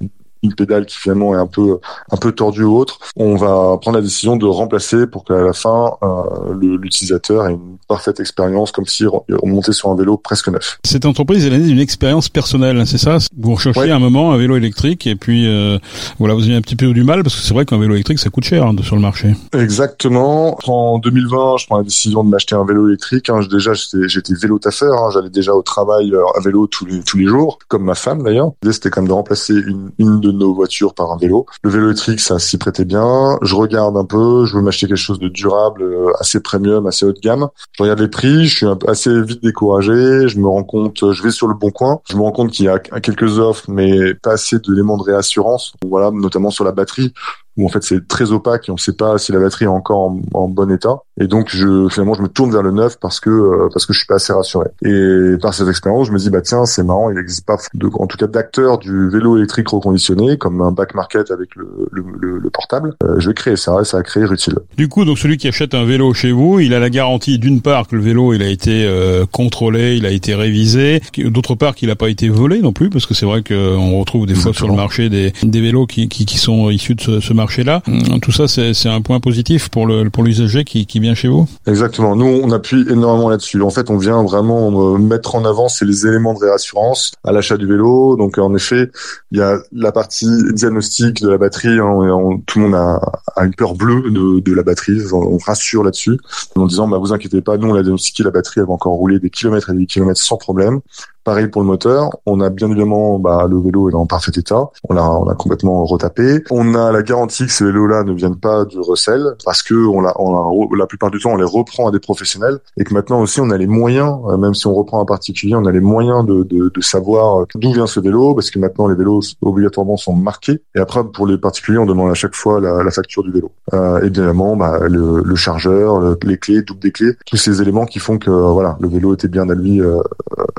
une 0.00 0.08
pédale 0.54 0.86
qui 0.86 0.96
finalement 0.96 1.34
est 1.34 1.38
un 1.38 1.46
peu 1.46 1.80
un 2.10 2.16
peu 2.16 2.32
tordue 2.32 2.64
ou 2.64 2.76
autre, 2.76 2.98
on 3.16 3.36
va 3.36 3.78
prendre 3.80 3.96
la 3.96 4.02
décision 4.02 4.36
de 4.36 4.46
remplacer 4.46 5.06
pour 5.06 5.24
qu'à 5.24 5.40
la 5.40 5.52
fin 5.52 5.92
euh, 6.02 6.54
l'utilisateur 6.60 7.46
ait 7.46 7.52
une 7.52 7.78
parfaite 7.88 8.20
expérience 8.20 8.72
comme 8.72 8.86
si 8.86 9.04
on 9.06 9.48
montait 9.48 9.72
sur 9.72 9.90
un 9.90 9.96
vélo 9.96 10.16
presque 10.16 10.48
neuf. 10.48 10.78
Cette 10.84 11.06
entreprise 11.06 11.44
elle 11.46 11.54
a 11.54 11.56
une 11.56 11.80
expérience 11.80 12.28
personnelle, 12.28 12.86
c'est 12.86 12.98
ça? 12.98 13.18
Vous 13.36 13.54
recherchez 13.54 13.90
un 13.90 13.98
moment 13.98 14.32
un 14.32 14.36
vélo 14.36 14.56
électrique 14.56 15.06
et 15.06 15.16
puis 15.16 15.46
euh, 15.46 15.78
voilà 16.18 16.34
vous 16.34 16.44
avez 16.44 16.54
un 16.54 16.60
petit 16.60 16.76
peu 16.76 16.92
du 16.92 17.04
mal 17.04 17.22
parce 17.22 17.34
que 17.36 17.42
c'est 17.42 17.54
vrai 17.54 17.64
qu'un 17.64 17.78
vélo 17.78 17.94
électrique 17.94 18.18
ça 18.18 18.30
coûte 18.30 18.44
cher 18.44 18.64
hein, 18.64 18.74
sur 18.82 18.96
le 18.96 19.02
marché. 19.02 19.34
Exactement. 19.52 20.58
En 20.66 20.98
2020, 20.98 21.56
je 21.58 21.66
prends 21.66 21.78
la 21.78 21.84
décision 21.84 22.24
de 22.24 22.28
m'acheter 22.28 22.54
un 22.54 22.64
vélo 22.64 22.88
électrique. 22.88 23.30
Hein. 23.30 23.40
Déjà 23.50 23.72
j'étais 23.74 24.34
vélo 24.34 24.58
taffeur, 24.58 24.94
hein. 24.94 25.10
j'allais 25.12 25.30
déjà 25.30 25.52
au 25.52 25.62
travail 25.62 26.12
euh, 26.12 26.22
à 26.36 26.40
vélo 26.40 26.66
tous 26.66 26.86
les 26.86 27.02
tous 27.02 27.18
les 27.18 27.26
jours, 27.26 27.58
comme 27.68 27.84
ma 27.84 27.94
femme 27.94 28.22
d'ailleurs. 28.22 28.52
L'idée 28.62 28.72
c'était 28.72 28.90
quand 28.90 29.02
même 29.02 29.08
de 29.08 29.14
remplacer 29.14 29.54
une, 29.54 29.90
une 29.98 30.20
de 30.20 30.30
nos 30.36 30.54
voitures 30.54 30.94
par 30.94 31.12
un 31.12 31.16
vélo. 31.16 31.46
Le 31.62 31.70
vélo 31.70 31.86
électrique, 31.86 32.20
ça 32.20 32.38
s'y 32.38 32.58
prêtait 32.58 32.84
bien. 32.84 33.38
Je 33.42 33.54
regarde 33.54 33.96
un 33.96 34.04
peu, 34.04 34.44
je 34.46 34.56
veux 34.56 34.62
m'acheter 34.62 34.86
quelque 34.86 34.96
chose 34.96 35.18
de 35.18 35.28
durable, 35.28 35.82
euh, 35.82 36.12
assez 36.20 36.40
premium, 36.40 36.86
assez 36.86 37.04
haut 37.04 37.12
de 37.12 37.20
gamme. 37.20 37.48
Je 37.72 37.82
regarde 37.82 38.00
les 38.00 38.08
prix, 38.08 38.46
je 38.46 38.56
suis 38.56 38.66
assez 38.86 39.22
vite 39.22 39.42
découragé. 39.42 40.28
Je 40.28 40.38
me 40.38 40.48
rends 40.48 40.64
compte, 40.64 41.12
je 41.12 41.22
vais 41.22 41.30
sur 41.30 41.48
le 41.48 41.54
bon 41.54 41.70
coin, 41.70 42.00
je 42.08 42.16
me 42.16 42.22
rends 42.22 42.32
compte 42.32 42.50
qu'il 42.50 42.66
y 42.66 42.68
a 42.68 42.78
quelques 42.78 43.38
offres, 43.38 43.64
mais 43.68 44.14
pas 44.14 44.32
assez 44.32 44.58
d'éléments 44.58 44.96
de 44.96 45.02
réassurance. 45.02 45.74
Voilà, 45.86 46.10
notamment 46.10 46.50
sur 46.50 46.64
la 46.64 46.72
batterie 46.72 47.12
où 47.56 47.66
en 47.66 47.68
fait 47.68 47.82
c'est 47.82 48.06
très 48.06 48.32
opaque 48.32 48.68
et 48.68 48.70
on 48.70 48.74
ne 48.74 48.80
sait 48.80 48.92
pas 48.92 49.18
si 49.18 49.32
la 49.32 49.38
batterie 49.38 49.64
est 49.64 49.68
encore 49.68 50.12
en, 50.34 50.48
bon 50.48 50.70
état. 50.70 50.98
Et 51.20 51.26
donc 51.26 51.48
je 51.48 51.88
finalement 51.88 52.14
je 52.14 52.22
me 52.22 52.28
tourne 52.28 52.52
vers 52.52 52.62
le 52.62 52.70
neuf 52.70 52.98
parce 53.00 53.20
que 53.20 53.30
euh, 53.30 53.68
parce 53.72 53.86
que 53.86 53.92
je 53.92 53.98
suis 53.98 54.06
pas 54.06 54.16
assez 54.16 54.32
rassuré. 54.32 54.68
Et 54.84 55.36
par 55.40 55.54
cette 55.54 55.68
expérience, 55.68 56.06
je 56.08 56.12
me 56.12 56.18
dis 56.18 56.30
bah 56.30 56.42
tiens 56.42 56.66
c'est 56.66 56.82
marrant, 56.82 57.10
il 57.10 57.16
n'existe 57.16 57.46
pas 57.46 57.56
de, 57.74 57.88
en 57.94 58.06
tout 58.06 58.16
cas 58.16 58.26
d'acteurs 58.26 58.78
du 58.78 59.08
vélo 59.08 59.36
électrique 59.36 59.68
reconditionné 59.68 60.36
comme 60.36 60.60
un 60.60 60.72
back 60.72 60.94
market 60.94 61.30
avec 61.30 61.54
le, 61.56 61.88
le, 61.90 62.38
le, 62.38 62.50
portable. 62.50 62.94
Euh, 63.02 63.18
je 63.18 63.28
vais 63.28 63.34
créer 63.34 63.56
ça, 63.56 63.82
ça 63.84 63.98
a 63.98 64.02
créé 64.02 64.24
utile. 64.24 64.56
Du 64.76 64.88
coup 64.88 65.04
donc 65.04 65.18
celui 65.18 65.36
qui 65.36 65.48
achète 65.48 65.74
un 65.74 65.84
vélo 65.84 66.12
chez 66.14 66.32
vous, 66.32 66.60
il 66.60 66.74
a 66.74 66.80
la 66.80 66.90
garantie 66.90 67.38
d'une 67.38 67.60
part 67.60 67.88
que 67.88 67.96
le 67.96 68.02
vélo 68.02 68.34
il 68.34 68.42
a 68.42 68.48
été 68.48 68.84
euh, 68.86 69.24
contrôlé, 69.30 69.96
il 69.96 70.06
a 70.06 70.10
été 70.10 70.34
révisé, 70.34 71.00
d'autre 71.16 71.54
part 71.54 71.74
qu'il 71.74 71.88
n'a 71.88 71.96
pas 71.96 72.08
été 72.08 72.28
volé 72.28 72.60
non 72.60 72.72
plus 72.72 72.90
parce 72.90 73.06
que 73.06 73.14
c'est 73.14 73.26
vrai 73.26 73.42
qu'on 73.42 73.98
retrouve 73.98 74.26
des 74.26 74.34
fois 74.34 74.52
sur 74.52 74.68
le 74.68 74.74
marché 74.74 75.08
des, 75.08 75.32
des 75.42 75.60
vélos 75.60 75.86
qui, 75.86 76.08
qui, 76.08 76.26
qui 76.26 76.38
sont 76.38 76.70
issus 76.70 76.94
de 76.94 77.00
ce, 77.00 77.20
ce 77.20 77.32
marché 77.32 77.45
Hum, 77.86 78.20
tout 78.20 78.32
ça, 78.32 78.48
c'est 78.48 78.88
un 78.88 79.00
point 79.00 79.20
positif 79.20 79.68
pour 79.68 79.86
le 79.86 80.10
pour 80.10 80.22
l'usager 80.22 80.64
qui, 80.64 80.86
qui 80.86 81.00
vient 81.00 81.14
chez 81.14 81.28
vous. 81.28 81.48
Exactement. 81.66 82.16
Nous, 82.16 82.26
on 82.26 82.50
appuie 82.50 82.86
énormément 82.90 83.28
là-dessus. 83.28 83.62
En 83.62 83.70
fait, 83.70 83.90
on 83.90 83.96
vient 83.98 84.22
vraiment 84.22 84.94
euh, 84.94 84.98
mettre 84.98 85.34
en 85.34 85.44
avant 85.44 85.68
c'est 85.68 85.84
les 85.84 86.06
éléments 86.06 86.34
de 86.34 86.40
réassurance 86.40 87.12
à 87.24 87.32
l'achat 87.32 87.56
du 87.56 87.66
vélo. 87.66 88.16
Donc, 88.16 88.38
en 88.38 88.54
effet, 88.54 88.90
il 89.30 89.38
y 89.38 89.42
a 89.42 89.58
la 89.72 89.92
partie 89.92 90.28
diagnostic 90.52 91.22
de 91.22 91.28
la 91.28 91.38
batterie. 91.38 91.78
Hein, 91.78 92.40
tout 92.46 92.58
le 92.58 92.68
monde 92.68 92.74
a, 92.74 93.00
a, 93.36 93.44
une 93.44 93.54
peur 93.54 93.74
bleue 93.74 94.10
de, 94.10 94.40
de 94.40 94.54
la 94.54 94.62
batterie. 94.62 95.00
On 95.12 95.38
rassure 95.38 95.84
là-dessus 95.84 96.18
en 96.56 96.66
disant, 96.66 96.88
bah, 96.88 96.98
vous 96.98 97.12
inquiétez 97.12 97.40
pas, 97.40 97.56
nous, 97.56 97.68
on 97.68 97.74
a 97.74 97.82
diagnostiqué 97.82 98.22
la 98.22 98.30
batterie, 98.30 98.60
elle 98.60 98.66
va 98.66 98.72
encore 98.72 98.94
rouler 98.94 99.18
des 99.18 99.30
kilomètres 99.30 99.70
et 99.70 99.74
des 99.74 99.86
kilomètres 99.86 100.20
sans 100.20 100.36
problème. 100.36 100.80
Pareil 101.26 101.48
pour 101.48 101.60
le 101.60 101.66
moteur. 101.66 102.10
On 102.24 102.40
a 102.40 102.50
bien 102.50 102.68
évidemment, 102.68 103.18
bah, 103.18 103.48
le 103.50 103.58
vélo 103.58 103.90
est 103.90 103.94
en 103.94 104.06
parfait 104.06 104.30
état. 104.36 104.70
On 104.88 104.94
l'a, 104.94 105.10
on 105.10 105.24
complètement 105.34 105.84
retapé. 105.84 106.44
On 106.52 106.76
a 106.76 106.92
la 106.92 107.02
garantie 107.02 107.46
que 107.46 107.50
ces 107.50 107.64
vélos-là 107.64 108.04
ne 108.04 108.12
viennent 108.12 108.38
pas 108.38 108.64
du 108.64 108.78
recel 108.78 109.34
parce 109.44 109.64
que 109.64 109.74
on 109.74 110.00
l'a, 110.00 110.14
on 110.20 110.72
la 110.76 110.86
plupart 110.86 111.10
du 111.10 111.18
temps, 111.18 111.32
on 111.32 111.36
les 111.36 111.42
reprend 111.42 111.88
à 111.88 111.90
des 111.90 111.98
professionnels 111.98 112.60
et 112.76 112.84
que 112.84 112.94
maintenant 112.94 113.20
aussi, 113.20 113.40
on 113.40 113.50
a 113.50 113.56
les 113.58 113.66
moyens, 113.66 114.20
euh, 114.28 114.36
même 114.36 114.54
si 114.54 114.68
on 114.68 114.74
reprend 114.74 115.02
un 115.02 115.04
particulier, 115.04 115.56
on 115.56 115.66
a 115.66 115.72
les 115.72 115.80
moyens 115.80 116.24
de, 116.24 116.44
de, 116.44 116.70
de 116.72 116.80
savoir 116.80 117.44
d'où 117.56 117.72
vient 117.72 117.88
ce 117.88 117.98
vélo 117.98 118.32
parce 118.34 118.52
que 118.52 118.60
maintenant 118.60 118.86
les 118.86 118.94
vélos 118.94 119.22
obligatoirement 119.42 119.96
sont 119.96 120.14
marqués. 120.14 120.62
Et 120.76 120.78
après, 120.78 121.02
pour 121.02 121.26
les 121.26 121.38
particuliers, 121.38 121.78
on 121.78 121.86
demande 121.86 122.12
à 122.12 122.14
chaque 122.14 122.36
fois 122.36 122.60
la, 122.60 122.84
la 122.84 122.90
facture 122.92 123.24
du 123.24 123.32
vélo. 123.32 123.50
Euh, 123.74 123.98
évidemment, 123.98 124.54
bah, 124.54 124.78
le, 124.88 125.24
le 125.24 125.34
chargeur, 125.34 126.16
les 126.22 126.38
clés, 126.38 126.62
double 126.62 126.78
des 126.78 126.92
clés, 126.92 127.14
tous 127.26 127.36
ces 127.36 127.60
éléments 127.62 127.84
qui 127.84 127.98
font 127.98 128.16
que 128.16 128.30
voilà, 128.30 128.76
le 128.78 128.86
vélo 128.86 129.12
était 129.12 129.26
bien 129.26 129.48
à 129.48 129.54
lui 129.54 129.80
euh, 129.80 130.00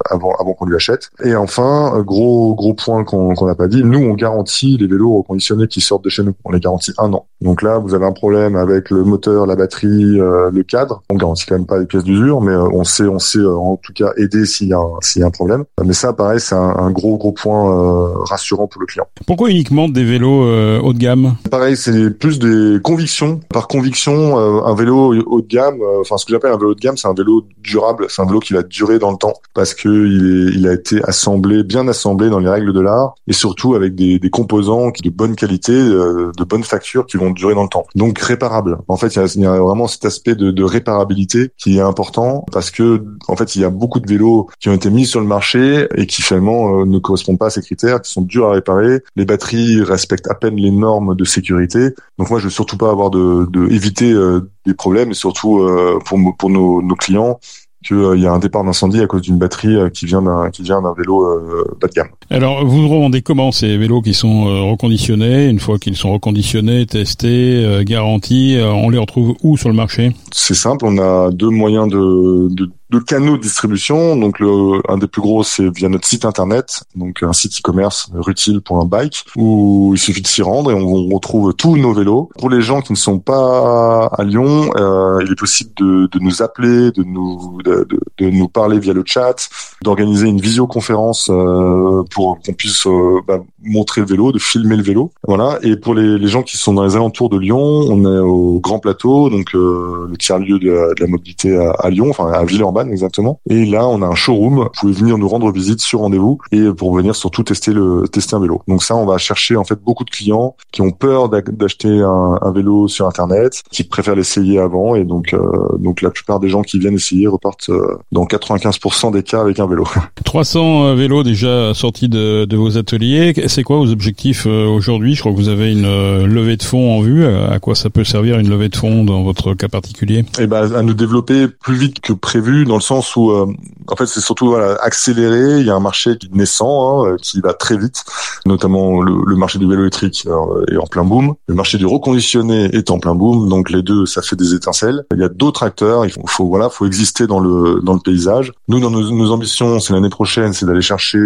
avant, 0.09 0.33
avant 0.37 0.56
qu'on 0.57 0.65
lui 0.65 0.75
achète. 0.75 1.09
Et 1.23 1.35
enfin, 1.35 2.01
gros 2.05 2.55
gros 2.55 2.73
point 2.73 3.03
qu'on 3.03 3.33
n'a 3.45 3.55
pas 3.55 3.67
dit, 3.67 3.83
nous 3.83 3.99
on 3.99 4.13
garantit 4.13 4.77
les 4.77 4.87
vélos 4.87 5.17
reconditionnés 5.17 5.67
qui 5.67 5.81
sortent 5.81 6.03
de 6.03 6.09
chez 6.09 6.23
nous. 6.23 6.33
On 6.45 6.51
les 6.51 6.59
garantit 6.59 6.91
un 6.97 7.13
an. 7.13 7.27
Donc 7.41 7.61
là, 7.61 7.77
vous 7.77 7.93
avez 7.93 8.05
un 8.05 8.11
problème 8.11 8.55
avec 8.55 8.89
le 8.89 9.03
moteur, 9.03 9.45
la 9.45 9.55
batterie, 9.55 10.19
euh, 10.19 10.49
le 10.51 10.63
cadre. 10.63 11.03
On 11.09 11.15
garantit 11.15 11.45
quand 11.45 11.55
même 11.55 11.67
pas 11.67 11.77
les 11.77 11.85
pièces 11.85 12.03
d'usure, 12.03 12.41
mais 12.41 12.51
euh, 12.51 12.67
on 12.73 12.83
sait 12.83 13.07
on 13.07 13.19
sait 13.19 13.39
euh, 13.39 13.55
en 13.55 13.77
tout 13.77 13.93
cas 13.93 14.11
aider 14.17 14.45
s'il 14.45 14.69
y 14.69 14.73
a 14.73 14.81
s'il 15.01 15.21
y 15.21 15.23
a 15.23 15.27
un 15.27 15.31
problème. 15.31 15.63
Mais 15.85 15.93
ça, 15.93 16.13
pareil, 16.13 16.39
c'est 16.39 16.55
un, 16.55 16.91
gros 16.91 17.17
gros 17.17 17.31
point 17.31 18.13
rassurant 18.25 18.67
pour 18.67 18.81
le 18.81 18.87
client. 18.87 19.05
Pourquoi 19.25 19.49
uniquement 19.49 19.87
des 19.87 20.03
vélos 20.03 20.43
haut 20.81 20.93
de 20.93 20.97
gamme? 20.97 21.35
Pareil, 21.51 21.77
c'est 21.77 22.09
plus 22.11 22.39
des 22.39 22.81
convictions. 22.81 23.39
Par 23.49 23.67
conviction, 23.67 24.37
un 24.65 24.75
vélo 24.75 25.13
haut 25.25 25.41
de 25.41 25.47
gamme, 25.47 25.79
enfin 25.99 26.17
ce 26.17 26.25
que 26.25 26.31
j'appelle 26.31 26.51
un 26.51 26.57
vélo 26.57 26.71
haut 26.71 26.75
de 26.75 26.79
gamme, 26.79 26.97
c'est 26.97 27.07
un 27.07 27.13
vélo 27.13 27.43
durable, 27.59 28.07
c'est 28.09 28.21
un 28.21 28.25
vélo 28.25 28.39
qui 28.39 28.53
va 28.53 28.63
durer 28.63 28.99
dans 28.99 29.11
le 29.11 29.17
temps 29.17 29.33
parce 29.53 29.73
que 29.73 29.89
il, 29.89 30.46
est, 30.46 30.46
il 30.53 30.67
a 30.67 30.73
été 30.73 31.01
assemblé, 31.03 31.63
bien 31.63 31.87
assemblé 31.87 32.29
dans 32.29 32.39
les 32.39 32.49
règles 32.49 32.73
de 32.73 32.79
l'art 32.79 33.15
et 33.27 33.33
surtout 33.33 33.75
avec 33.75 33.95
des, 33.95 34.19
des 34.19 34.29
composants 34.29 34.91
de 35.03 35.09
bonne 35.09 35.35
qualité, 35.35 35.73
euh, 35.73 36.31
de 36.37 36.43
bonne 36.43 36.63
facture 36.63 37.05
qui 37.05 37.17
vont 37.17 37.31
durer 37.31 37.55
dans 37.55 37.63
le 37.63 37.69
temps. 37.69 37.85
Donc 37.95 38.19
réparable. 38.19 38.77
En 38.87 38.97
fait, 38.97 39.15
il 39.15 39.41
y 39.41 39.45
a, 39.45 39.59
vraiment 39.59 39.87
cet 39.87 40.05
aspect 40.05 40.35
de, 40.35 40.51
de, 40.51 40.63
réparabilité 40.63 41.51
qui 41.57 41.77
est 41.77 41.81
important 41.81 42.45
parce 42.51 42.71
que 42.71 43.03
en 43.27 43.35
fait, 43.35 43.55
il 43.55 43.61
y 43.61 43.65
a 43.65 43.69
beaucoup 43.69 43.99
de 43.99 44.07
vélos 44.07 44.47
qui 44.59 44.69
ont 44.69 44.73
été 44.73 44.89
mis 44.89 45.05
sur 45.05 45.19
le 45.19 45.27
marché 45.27 45.87
et 45.95 46.05
qui 46.05 46.21
finalement 46.21 46.81
euh, 46.81 46.85
ne 46.85 46.99
correspondent 46.99 47.39
pas 47.39 47.47
à 47.47 47.49
ces 47.49 47.61
critères, 47.61 48.01
qui 48.01 48.11
sont 48.11 48.21
durs 48.21 48.47
à 48.47 48.51
réparer. 48.53 49.01
Les 49.15 49.25
batteries 49.25 49.81
respectent 49.81 50.29
à 50.29 50.35
peine 50.35 50.55
les 50.55 50.71
normes 50.71 51.15
de 51.15 51.23
sécurité. 51.23 51.91
Donc 52.17 52.29
moi, 52.29 52.39
je 52.39 52.45
veux 52.45 52.49
surtout 52.49 52.77
pas 52.77 52.89
avoir 52.89 53.09
de, 53.09 53.47
de 53.49 53.67
éviter 53.71 54.11
euh, 54.11 54.49
des 54.65 54.73
problèmes 54.73 55.11
et 55.11 55.15
surtout 55.15 55.65
pour, 56.05 56.19
pour 56.37 56.49
nos, 56.49 56.81
nos 56.81 56.95
clients 56.95 57.39
qu'il 57.87 57.97
euh, 57.97 58.17
y 58.17 58.27
a 58.27 58.31
un 58.31 58.39
départ 58.39 58.63
d'incendie 58.63 59.01
à 59.01 59.07
cause 59.07 59.21
d'une 59.21 59.37
batterie 59.37 59.75
euh, 59.75 59.89
qui 59.89 60.05
vient 60.05 60.21
d'un 60.21 60.49
qui 60.49 60.61
vient 60.61 60.81
d'un 60.81 60.93
vélo 60.93 61.23
euh, 61.23 61.63
bas 61.79 61.87
de 61.87 61.93
gamme. 61.93 62.09
Alors 62.29 62.65
vous 62.65 62.87
revendez 62.87 63.21
comment 63.21 63.51
ces 63.51 63.77
vélos 63.77 64.01
qui 64.01 64.13
sont 64.13 64.69
reconditionnés 64.69 65.47
Une 65.47 65.59
fois 65.59 65.77
qu'ils 65.77 65.95
sont 65.95 66.11
reconditionnés, 66.11 66.85
testés, 66.85 67.83
garantis, 67.85 68.57
on 68.61 68.89
les 68.89 68.97
retrouve 68.97 69.35
où 69.43 69.57
sur 69.57 69.69
le 69.69 69.75
marché? 69.75 70.13
C'est 70.31 70.55
simple, 70.55 70.85
on 70.85 70.97
a 70.97 71.31
deux 71.31 71.49
moyens 71.49 71.87
de, 71.87 72.47
de 72.53 72.69
de 72.89 72.99
canaux 72.99 73.37
de 73.37 73.41
distribution. 73.41 74.15
Donc 74.15 74.39
le, 74.39 74.81
un 74.89 74.97
des 74.97 75.07
plus 75.07 75.21
gros, 75.21 75.43
c'est 75.43 75.69
via 75.75 75.89
notre 75.89 76.07
site 76.07 76.25
internet, 76.25 76.83
donc 76.95 77.23
un 77.23 77.33
site 77.33 77.59
e-commerce 77.59 78.09
rutile.bike, 78.13 79.25
où 79.35 79.91
il 79.93 79.99
suffit 79.99 80.21
de 80.21 80.27
s'y 80.27 80.41
rendre 80.41 80.71
et 80.71 80.73
on, 80.73 81.07
retrouve 81.07 81.53
tous 81.53 81.77
nos 81.77 81.93
vélos. 81.93 82.29
Pour 82.37 82.49
les 82.49 82.61
gens 82.61 82.81
qui 82.81 82.91
ne 82.91 82.97
sont 82.97 83.19
pas 83.19 84.07
à 84.07 84.23
Lyon, 84.23 84.69
euh, 84.75 85.19
il 85.25 85.31
est 85.31 85.39
possible 85.39 85.71
de, 85.77 86.07
de, 86.11 86.19
nous 86.19 86.41
appeler, 86.41 86.91
de 86.91 87.03
nous 87.03 87.59
de, 87.63 87.87
de, 88.17 88.29
nous 88.29 88.47
parler 88.47 88.79
via 88.79 88.93
le 88.93 89.03
chat, 89.05 89.49
d'organiser 89.83 90.27
une 90.27 90.39
visioconférence 90.39 91.29
euh, 91.29 92.03
pour 92.11 92.39
qu'on 92.39 92.53
puisse 92.53 92.85
euh, 92.87 93.19
bah, 93.27 93.39
montrer 93.63 94.01
le 94.01 94.07
vélo, 94.07 94.31
de 94.31 94.39
filmer 94.39 94.75
le 94.75 94.83
vélo. 94.83 95.11
Voilà. 95.25 95.59
Et 95.63 95.77
pour 95.77 95.95
les, 95.95 96.17
les, 96.17 96.27
gens 96.27 96.43
qui 96.43 96.57
sont 96.57 96.73
dans 96.73 96.83
les 96.83 96.95
alentours 96.95 97.29
de 97.29 97.37
Lyon, 97.37 97.57
on 97.57 98.03
est 98.05 98.19
au 98.19 98.59
Grand 98.59 98.79
Plateau, 98.79 99.29
donc 99.29 99.55
euh, 99.55 100.07
le 100.09 100.17
tiers 100.17 100.39
lieu 100.39 100.59
de 100.59 100.69
la, 100.69 100.93
de 100.93 101.01
la 101.01 101.07
mobilité 101.07 101.57
à, 101.57 101.71
à, 101.71 101.89
Lyon, 101.89 102.09
enfin 102.09 102.31
à 102.31 102.43
Villeurbanne 102.43 102.76
exactement. 102.85 103.39
Et 103.49 103.65
là, 103.65 103.87
on 103.87 104.01
a 104.01 104.07
un 104.07 104.15
showroom. 104.15 104.55
Vous 104.55 104.69
pouvez 104.79 104.93
venir 104.93 105.17
nous 105.17 105.27
rendre 105.27 105.51
visite 105.51 105.81
sur 105.81 105.99
rendez-vous 105.99 106.37
et 106.51 106.63
pour 106.75 106.95
venir 106.95 107.15
surtout 107.15 107.43
tester 107.43 107.73
le 107.73 108.07
tester 108.11 108.35
un 108.35 108.39
vélo. 108.39 108.61
Donc 108.67 108.83
ça, 108.83 108.95
on 108.95 109.05
va 109.05 109.17
chercher 109.17 109.55
en 109.55 109.63
fait 109.63 109.79
beaucoup 109.81 110.03
de 110.03 110.09
clients 110.09 110.55
qui 110.71 110.81
ont 110.81 110.91
peur 110.91 111.29
d'acheter 111.29 111.89
un, 112.01 112.39
un, 112.41 112.51
vélo 112.51 112.87
sur 112.87 113.07
internet, 113.07 113.63
qui 113.71 113.83
préfèrent 113.83 114.15
l'essayer 114.15 114.59
avant. 114.59 114.95
Et 114.95 115.03
donc 115.03 115.33
euh, 115.33 115.77
donc 115.79 116.01
la 116.01 116.09
plupart 116.09 116.39
des 116.39 116.49
gens 116.49 116.61
qui 116.61 116.79
viennent 116.79 116.95
essayer 116.95 117.27
repartent 117.27 117.69
euh, 117.69 117.97
dans 118.11 118.25
95% 118.25 119.11
des 119.11 119.23
cas 119.23 119.41
avec 119.41 119.59
un 119.59 119.67
vélo. 119.67 119.87
300 120.23 120.95
vélos 120.95 121.23
déjà 121.23 121.73
sortis 121.73 122.09
de, 122.09 122.45
de 122.45 122.57
vos 122.57 122.77
ateliers 122.77 123.33
c'est 123.47 123.63
quoi 123.63 123.77
vos 123.77 123.91
objectifs 123.91 124.45
euh, 124.45 124.67
aujourd'hui? 124.67 125.15
Je 125.15 125.19
crois 125.19 125.31
que 125.31 125.37
vous 125.37 125.49
avez 125.49 125.71
une 125.71 125.85
euh, 125.85 126.27
levée 126.27 126.57
de 126.57 126.63
fonds 126.63 126.97
en 126.97 127.01
vue. 127.01 127.23
Euh, 127.23 127.49
à 127.49 127.59
quoi 127.59 127.75
ça 127.75 127.89
peut 127.89 128.03
servir 128.03 128.37
une 128.39 128.49
levée 128.49 128.69
de 128.69 128.75
fonds 128.75 129.03
dans 129.03 129.23
votre 129.23 129.53
cas 129.53 129.67
particulier? 129.67 130.25
Eh 130.39 130.47
ben, 130.47 130.73
à 130.73 130.81
nous 130.83 130.93
développer 130.93 131.47
plus 131.47 131.75
vite 131.75 131.99
que 131.99 132.13
prévu, 132.13 132.65
dans 132.67 132.75
le 132.75 132.81
sens 132.81 133.15
où, 133.15 133.31
en 133.31 133.95
fait, 133.95 134.05
c'est 134.05 134.19
surtout 134.19 134.47
voilà, 134.47 134.75
accélérer. 134.81 135.59
Il 135.59 135.65
y 135.65 135.69
a 135.69 135.75
un 135.75 135.79
marché 135.79 136.17
naissant, 136.31 137.05
hein, 137.05 137.15
qui 137.21 137.41
va 137.41 137.53
très 137.53 137.77
vite, 137.77 138.03
notamment 138.45 139.01
le, 139.01 139.35
marché 139.35 139.59
du 139.59 139.67
vélo 139.67 139.81
électrique 139.81 140.27
est 140.71 140.77
en 140.77 140.87
plein 140.87 141.03
boom. 141.03 141.35
Le 141.47 141.55
marché 141.55 141.77
du 141.77 141.85
reconditionné 141.85 142.75
est 142.75 142.91
en 142.91 142.99
plein 142.99 143.15
boom. 143.15 143.49
Donc 143.49 143.69
les 143.69 143.81
deux, 143.81 144.05
ça 144.05 144.21
fait 144.21 144.35
des 144.35 144.53
étincelles. 144.53 145.05
Il 145.13 145.19
y 145.19 145.23
a 145.23 145.29
d'autres 145.29 145.63
acteurs. 145.63 146.05
Il 146.05 146.13
faut, 146.27 146.47
voilà, 146.47 146.69
faut 146.69 146.85
exister 146.85 147.27
dans 147.27 147.39
le 147.39 147.81
dans 147.83 147.93
le 147.93 147.99
paysage. 147.99 148.51
Nous, 148.67 148.79
dans 148.79 148.89
nos, 148.89 149.11
nos 149.11 149.31
ambitions, 149.31 149.79
c'est 149.79 149.93
l'année 149.93 150.09
prochaine, 150.09 150.53
c'est 150.53 150.65
d'aller 150.65 150.81
chercher 150.81 151.19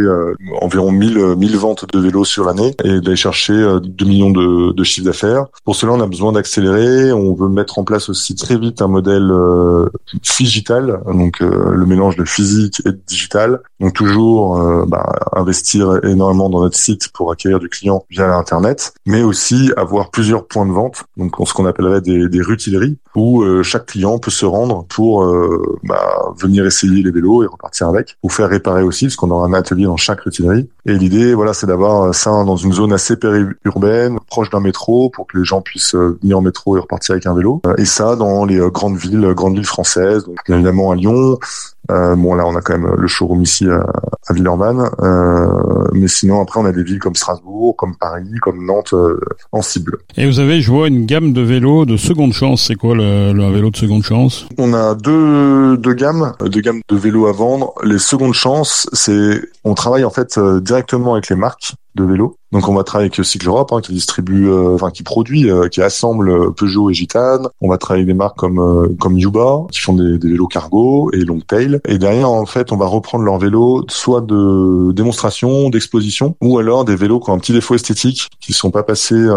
environ 0.62 0.91
1000 0.91 1.36
1000 1.38 1.57
ventes 1.57 1.86
de 1.91 2.00
vélos 2.00 2.25
sur 2.25 2.45
l'année 2.45 2.75
et 2.83 3.01
d'aller 3.01 3.15
chercher 3.15 3.53
2 3.53 3.60
euh, 3.60 4.07
millions 4.07 4.31
de, 4.31 4.74
de 4.74 4.83
chiffre 4.83 5.05
d'affaires. 5.05 5.45
Pour 5.63 5.75
cela, 5.75 5.93
on 5.93 6.01
a 6.01 6.07
besoin 6.07 6.31
d'accélérer. 6.31 7.12
On 7.12 7.33
veut 7.33 7.50
mettre 7.50 7.79
en 7.79 7.83
place 7.83 8.10
aussi 8.10 8.36
très 8.36 8.57
vite 8.57 8.81
un 8.81 8.88
modèle 8.88 9.29
euh, 9.31 9.89
digital, 10.38 11.00
euh, 11.41 11.73
le 11.73 11.85
mélange 11.85 12.15
de 12.17 12.25
physique 12.25 12.81
et 12.85 12.89
de 12.89 13.00
digital. 13.07 13.61
Donc 13.79 13.93
toujours 13.93 14.59
euh, 14.59 14.85
bah, 14.88 15.13
investir 15.33 16.03
énormément 16.03 16.50
dans 16.50 16.61
notre 16.61 16.77
site 16.77 17.09
pour 17.13 17.31
acquérir 17.31 17.59
du 17.59 17.69
client 17.69 18.03
via 18.09 18.27
l'internet, 18.27 18.93
mais 19.05 19.21
aussi 19.21 19.71
avoir 19.77 20.09
plusieurs 20.09 20.47
points 20.47 20.65
de 20.65 20.71
vente, 20.71 21.03
donc 21.17 21.35
ce 21.45 21.53
qu'on 21.53 21.65
appellerait 21.65 22.01
des, 22.01 22.27
des 22.27 22.41
rutileries, 22.41 22.97
où 23.15 23.43
chaque 23.61 23.88
client 23.88 24.19
peut 24.19 24.31
se 24.31 24.45
rendre 24.45 24.85
pour 24.88 25.25
bah, 25.83 26.31
venir 26.38 26.65
essayer 26.65 27.03
les 27.03 27.11
vélos 27.11 27.43
et 27.43 27.47
repartir 27.47 27.89
avec, 27.89 28.17
ou 28.23 28.29
faire 28.29 28.50
réparer 28.50 28.83
aussi, 28.83 29.05
parce 29.05 29.15
qu'on 29.17 29.31
aura 29.31 29.45
un 29.45 29.53
atelier 29.53 29.83
dans 29.83 29.97
chaque 29.97 30.21
rutilerie. 30.21 30.69
Et 30.85 30.93
l'idée, 30.93 31.33
voilà, 31.33 31.53
c'est 31.53 31.67
d'avoir 31.67 32.13
ça 32.15 32.31
dans 32.43 32.55
une 32.55 32.73
zone 32.73 32.93
assez 32.93 33.17
périurbaine, 33.17 34.17
proche 34.27 34.50
d'un 34.50 34.59
métro, 34.59 35.09
pour 35.09 35.27
que 35.27 35.38
les 35.38 35.45
gens 35.45 35.61
puissent 35.61 35.95
euh, 35.95 36.17
venir 36.21 36.38
en 36.38 36.41
métro 36.41 36.77
et 36.77 36.79
repartir 36.79 37.13
avec 37.13 37.25
un 37.25 37.35
vélo. 37.35 37.61
Euh, 37.65 37.75
et 37.77 37.85
ça 37.85 38.15
dans 38.15 38.45
les 38.45 38.59
euh, 38.59 38.69
grandes 38.69 38.97
villes, 38.97 39.33
grandes 39.33 39.55
villes 39.55 39.65
françaises, 39.65 40.25
donc 40.25 40.38
évidemment 40.47 40.91
à 40.91 40.95
Lyon, 40.95 41.13
euh, 41.89 42.15
bon 42.15 42.35
là 42.35 42.45
on 42.45 42.55
a 42.55 42.61
quand 42.61 42.77
même 42.77 42.95
le 42.95 43.07
showroom 43.07 43.41
ici 43.41 43.67
à, 43.67 43.83
à 44.27 44.33
Villeurbanne, 44.33 44.89
euh, 45.01 45.87
mais 45.93 46.07
sinon 46.07 46.41
après 46.41 46.59
on 46.59 46.65
a 46.65 46.71
des 46.71 46.83
villes 46.83 46.99
comme 46.99 47.15
Strasbourg, 47.15 47.75
comme 47.75 47.95
Paris, 47.97 48.29
comme 48.41 48.65
Nantes 48.65 48.93
euh, 48.93 49.19
en 49.51 49.61
cible. 49.61 49.97
Et 50.17 50.25
vous 50.25 50.39
avez, 50.39 50.61
je 50.61 50.71
vois, 50.71 50.87
une 50.87 51.05
gamme 51.05 51.33
de 51.33 51.41
vélos 51.41 51.85
de 51.85 51.97
seconde 51.97 52.33
chance. 52.33 52.67
C'est 52.67 52.75
quoi 52.75 52.95
le, 52.95 53.33
le 53.33 53.51
vélo 53.51 53.69
de 53.71 53.77
seconde 53.77 54.03
chance? 54.03 54.47
On 54.57 54.73
a 54.73 54.95
deux, 54.95 55.77
deux 55.77 55.93
gammes, 55.93 56.33
deux 56.39 56.61
gammes 56.61 56.81
de 56.87 56.95
vélos 56.95 57.27
à 57.27 57.31
vendre. 57.31 57.73
Les 57.83 57.99
secondes 57.99 58.33
chances, 58.33 58.87
c'est 58.93 59.41
on 59.63 59.73
travaille 59.73 60.05
en 60.05 60.11
fait 60.11 60.39
directement 60.61 61.13
avec 61.13 61.29
les 61.29 61.35
marques 61.35 61.73
de 61.95 62.03
vélos. 62.05 62.35
Donc 62.51 62.67
on 62.67 62.74
va 62.74 62.84
travailler 62.84 63.10
avec 63.13 63.25
Cycle 63.25 63.48
Europe 63.48 63.72
hein, 63.72 63.79
qui 63.81 63.93
distribue, 63.93 64.50
euh, 64.50 64.75
enfin 64.75 64.91
qui 64.91 65.03
produit, 65.03 65.50
euh, 65.50 65.70
qui 65.70 65.81
assemble 65.81 66.29
euh, 66.29 66.50
Peugeot 66.51 66.89
et 66.89 66.93
Gitane. 66.93 67.48
On 67.62 67.70
va 67.70 67.77
travailler 67.77 68.03
avec 68.03 68.13
des 68.13 68.17
marques 68.17 68.38
comme 68.38 68.96
comme 69.00 69.17
Yuba 69.17 69.67
qui 69.72 69.79
font 69.79 69.93
des, 69.93 70.17
des, 70.17 70.29
vélos 70.31 70.48
cargo 70.48 71.10
et 71.13 71.24
Longtail. 71.24 71.79
Et 71.88 71.98
derrière 71.98 72.29
en 72.29 72.46
fait 72.46 72.74
on 72.74 72.77
va 72.77 72.88
reprendre 72.88 73.24
leurs 73.24 73.38
vélos 73.38 73.86
soit 73.89 74.22
de 74.22 74.91
démonstration, 74.91 75.70
d'exposition, 75.70 76.36
ou 76.41 76.58
alors 76.58 76.84
des 76.84 76.96
vélos 76.96 77.22
qui 77.22 77.29
ont 77.29 77.34
un 77.34 77.39
petit 77.39 77.53
défaut 77.53 77.75
esthétique, 77.75 78.29
qui 78.41 78.51
sont 78.51 78.72
pas 78.72 78.84
passés 78.84 79.27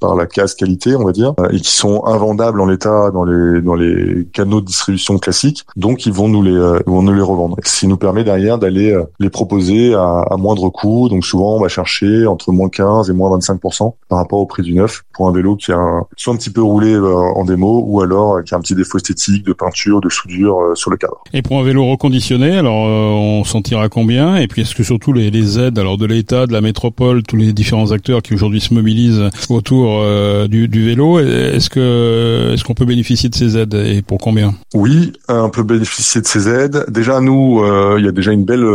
par 0.00 0.14
la 0.14 0.26
case 0.26 0.54
qualité, 0.54 0.94
on 0.94 1.04
va 1.04 1.12
dire, 1.12 1.34
et 1.50 1.60
qui 1.60 1.72
sont 1.72 2.04
invendables 2.04 2.60
en 2.60 2.66
l'état 2.66 3.10
dans 3.10 3.24
les 3.24 3.60
dans 3.62 3.74
les 3.74 4.26
canaux 4.32 4.60
de 4.60 4.66
distribution 4.66 5.18
classiques. 5.18 5.64
Donc 5.74 6.06
ils 6.06 6.12
vont 6.12 6.28
nous 6.28 6.42
les 6.42 6.56
vont 6.86 7.02
nous 7.02 7.12
les 7.12 7.22
revendre. 7.22 7.56
Ce 7.64 7.80
qui 7.80 7.88
nous 7.88 7.96
permet 7.96 8.22
derrière 8.22 8.58
d'aller 8.58 8.96
les 9.18 9.30
proposer 9.30 9.94
à, 9.94 10.24
à 10.30 10.36
moindre 10.36 10.68
coût. 10.68 11.08
Donc 11.08 11.24
souvent 11.24 11.56
on 11.56 11.60
va 11.60 11.68
chercher 11.68 11.95
entre 12.26 12.52
moins 12.52 12.68
15 12.68 13.10
et 13.10 13.12
moins 13.12 13.36
25% 13.38 13.92
par 14.08 14.18
rapport 14.18 14.38
au 14.38 14.46
prix 14.46 14.62
du 14.62 14.74
neuf 14.74 15.02
pour 15.12 15.28
un 15.28 15.32
vélo 15.32 15.56
qui 15.56 15.72
a 15.72 16.02
soit 16.16 16.32
un 16.32 16.36
petit 16.36 16.50
peu 16.50 16.62
roulé 16.62 16.92
euh, 16.92 17.14
en 17.14 17.44
démo 17.44 17.82
ou 17.86 18.00
alors 18.00 18.36
euh, 18.36 18.42
qui 18.42 18.54
a 18.54 18.58
un 18.58 18.60
petit 18.60 18.74
défaut 18.74 18.98
esthétique 18.98 19.44
de 19.44 19.52
peinture, 19.52 20.00
de 20.00 20.08
soudure 20.08 20.60
euh, 20.60 20.74
sur 20.74 20.90
le 20.90 20.96
cadre. 20.96 21.22
Et 21.32 21.42
pour 21.42 21.58
un 21.58 21.62
vélo 21.62 21.86
reconditionné, 21.86 22.58
alors 22.58 22.74
on 22.74 23.44
s'en 23.44 23.60
à 23.60 23.88
combien? 23.88 24.36
Et 24.36 24.46
puis 24.46 24.62
est-ce 24.62 24.74
que 24.74 24.84
surtout 24.84 25.12
les, 25.12 25.30
les 25.30 25.58
aides 25.58 25.78
alors 25.78 25.98
de 25.98 26.06
l'État, 26.06 26.46
de 26.46 26.52
la 26.52 26.60
métropole, 26.60 27.22
tous 27.22 27.36
les 27.36 27.52
différents 27.52 27.90
acteurs 27.90 28.22
qui 28.22 28.34
aujourd'hui 28.34 28.60
se 28.60 28.72
mobilisent 28.72 29.30
autour 29.50 30.02
du, 30.48 30.68
du, 30.68 30.86
vélo, 30.86 31.18
est-ce 31.18 31.68
que 31.68 32.52
est-ce 32.52 32.62
qu'on 32.64 32.74
peut 32.74 32.84
bénéficier 32.84 33.28
de 33.28 33.34
ces 33.34 33.56
aides 33.56 33.74
et 33.74 34.02
pour 34.02 34.18
combien? 34.18 34.54
Oui, 34.74 35.12
on 35.28 35.50
peut 35.50 35.64
bénéficier 35.64 36.20
de 36.20 36.26
ces 36.26 36.48
aides. 36.48 36.84
Déjà 36.88 37.20
nous, 37.20 37.62
il 37.98 38.04
y 38.04 38.08
a 38.08 38.12
déjà 38.12 38.32
une 38.32 38.44
belle 38.44 38.66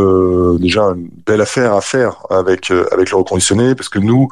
déjà 0.60 0.84
une 0.96 1.10
belle 1.26 1.42
affaire 1.42 1.74
à 1.74 1.82
faire 1.82 2.18
avec 2.30 2.72
avec 2.92 3.11
le 3.12 3.18
reconditionné 3.18 3.76
parce 3.76 3.90
que 3.90 4.00
nous, 4.00 4.30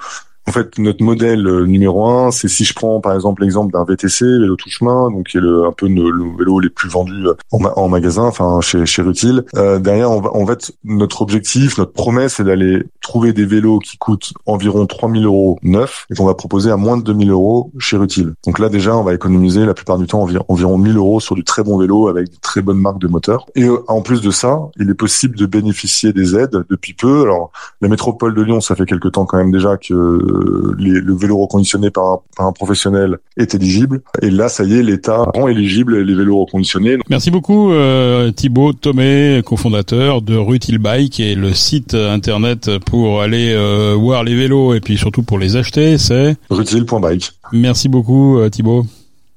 en 0.49 0.51
fait, 0.51 0.79
notre 0.79 1.03
modèle 1.03 1.45
euh, 1.45 1.67
numéro 1.67 2.07
un, 2.07 2.31
c'est 2.31 2.47
si 2.47 2.65
je 2.65 2.73
prends 2.73 2.99
par 3.01 3.13
exemple 3.13 3.43
l'exemple 3.43 3.71
d'un 3.71 3.83
VTC, 3.83 4.25
vélo 4.25 4.55
tout 4.55 4.71
chemin, 4.71 5.11
donc 5.11 5.27
qui 5.27 5.37
est 5.37 5.41
le, 5.41 5.65
un 5.65 5.71
peu 5.71 5.87
le, 5.87 6.37
vélo 6.39 6.59
les 6.59 6.71
plus 6.71 6.89
vendus 6.89 7.27
euh, 7.27 7.35
en, 7.51 7.87
magasin, 7.87 8.23
enfin 8.23 8.59
chez 8.59 8.87
chez 8.87 9.03
Rutil. 9.03 9.43
Euh, 9.55 9.77
derrière, 9.77 10.09
on 10.09 10.21
va, 10.21 10.35
en 10.35 10.47
fait, 10.47 10.71
notre 10.83 11.21
objectif, 11.21 11.77
notre 11.77 11.93
promesse, 11.93 12.37
c'est 12.37 12.43
d'aller 12.43 12.83
trouver 12.99 13.31
des 13.31 13.45
vélos 13.45 13.77
qui 13.77 13.99
coûtent 13.99 14.33
environ 14.47 14.87
3000 14.87 15.23
euros 15.23 15.59
neufs 15.61 16.07
et 16.09 16.15
qu'on 16.15 16.25
va 16.25 16.33
proposer 16.33 16.71
à 16.71 16.77
moins 16.77 16.97
de 16.97 17.03
2000 17.03 17.29
euros 17.29 17.71
chez 17.77 17.97
Rutil. 17.97 18.33
Donc 18.47 18.57
là, 18.57 18.69
déjà, 18.69 18.97
on 18.97 19.03
va 19.03 19.13
économiser 19.13 19.67
la 19.67 19.75
plupart 19.75 19.99
du 19.99 20.07
temps 20.07 20.23
environ, 20.23 20.45
environ 20.47 20.79
1000 20.79 20.97
euros 20.97 21.19
sur 21.19 21.35
du 21.35 21.43
très 21.43 21.61
bon 21.61 21.77
vélo 21.77 22.07
avec 22.07 22.27
de 22.27 22.37
très 22.41 22.63
bonnes 22.63 22.79
marques 22.79 22.99
de 22.99 23.07
moteurs. 23.07 23.45
Et 23.53 23.67
en 23.87 24.01
plus 24.01 24.21
de 24.21 24.31
ça, 24.31 24.61
il 24.79 24.89
est 24.89 24.95
possible 24.95 25.37
de 25.37 25.45
bénéficier 25.45 26.11
des 26.11 26.35
aides 26.35 26.65
depuis 26.71 26.95
peu. 26.95 27.21
Alors, 27.21 27.51
la 27.81 27.87
métropole 27.87 28.33
de 28.33 28.41
Lyon, 28.41 28.61
ça 28.61 28.75
fait 28.75 28.87
quelque 28.87 29.09
temps 29.09 29.25
quand 29.25 29.37
même 29.37 29.51
déjà 29.51 29.77
que 29.77 29.93
le 30.39 31.15
vélo 31.15 31.37
reconditionné 31.37 31.89
par 31.91 32.21
un, 32.37 32.51
professionnel 32.51 33.17
est 33.37 33.55
éligible. 33.55 34.01
Et 34.21 34.29
là, 34.29 34.49
ça 34.49 34.63
y 34.63 34.73
est, 34.73 34.83
l'État 34.83 35.23
rend 35.33 35.47
éligible 35.47 36.01
les 36.01 36.15
vélos 36.15 36.39
reconditionnés. 36.39 36.97
Merci 37.09 37.31
beaucoup 37.31 37.71
euh, 37.71 38.31
Thibaut 38.31 38.73
Thomé, 38.73 39.41
cofondateur 39.45 40.21
de 40.21 40.35
Rutil 40.35 40.77
Bike 40.77 41.19
et 41.19 41.35
le 41.35 41.53
site 41.53 41.93
internet 41.93 42.77
pour 42.85 43.21
aller 43.21 43.53
euh, 43.53 43.95
voir 43.97 44.23
les 44.23 44.35
vélos 44.35 44.73
et 44.73 44.79
puis 44.79 44.97
surtout 44.97 45.23
pour 45.23 45.37
les 45.37 45.55
acheter, 45.55 45.97
c'est 45.97 46.35
rutil.bike. 46.49 47.31
Merci 47.51 47.89
beaucoup 47.89 48.37
euh, 48.37 48.49
Thibaut. 48.49 48.85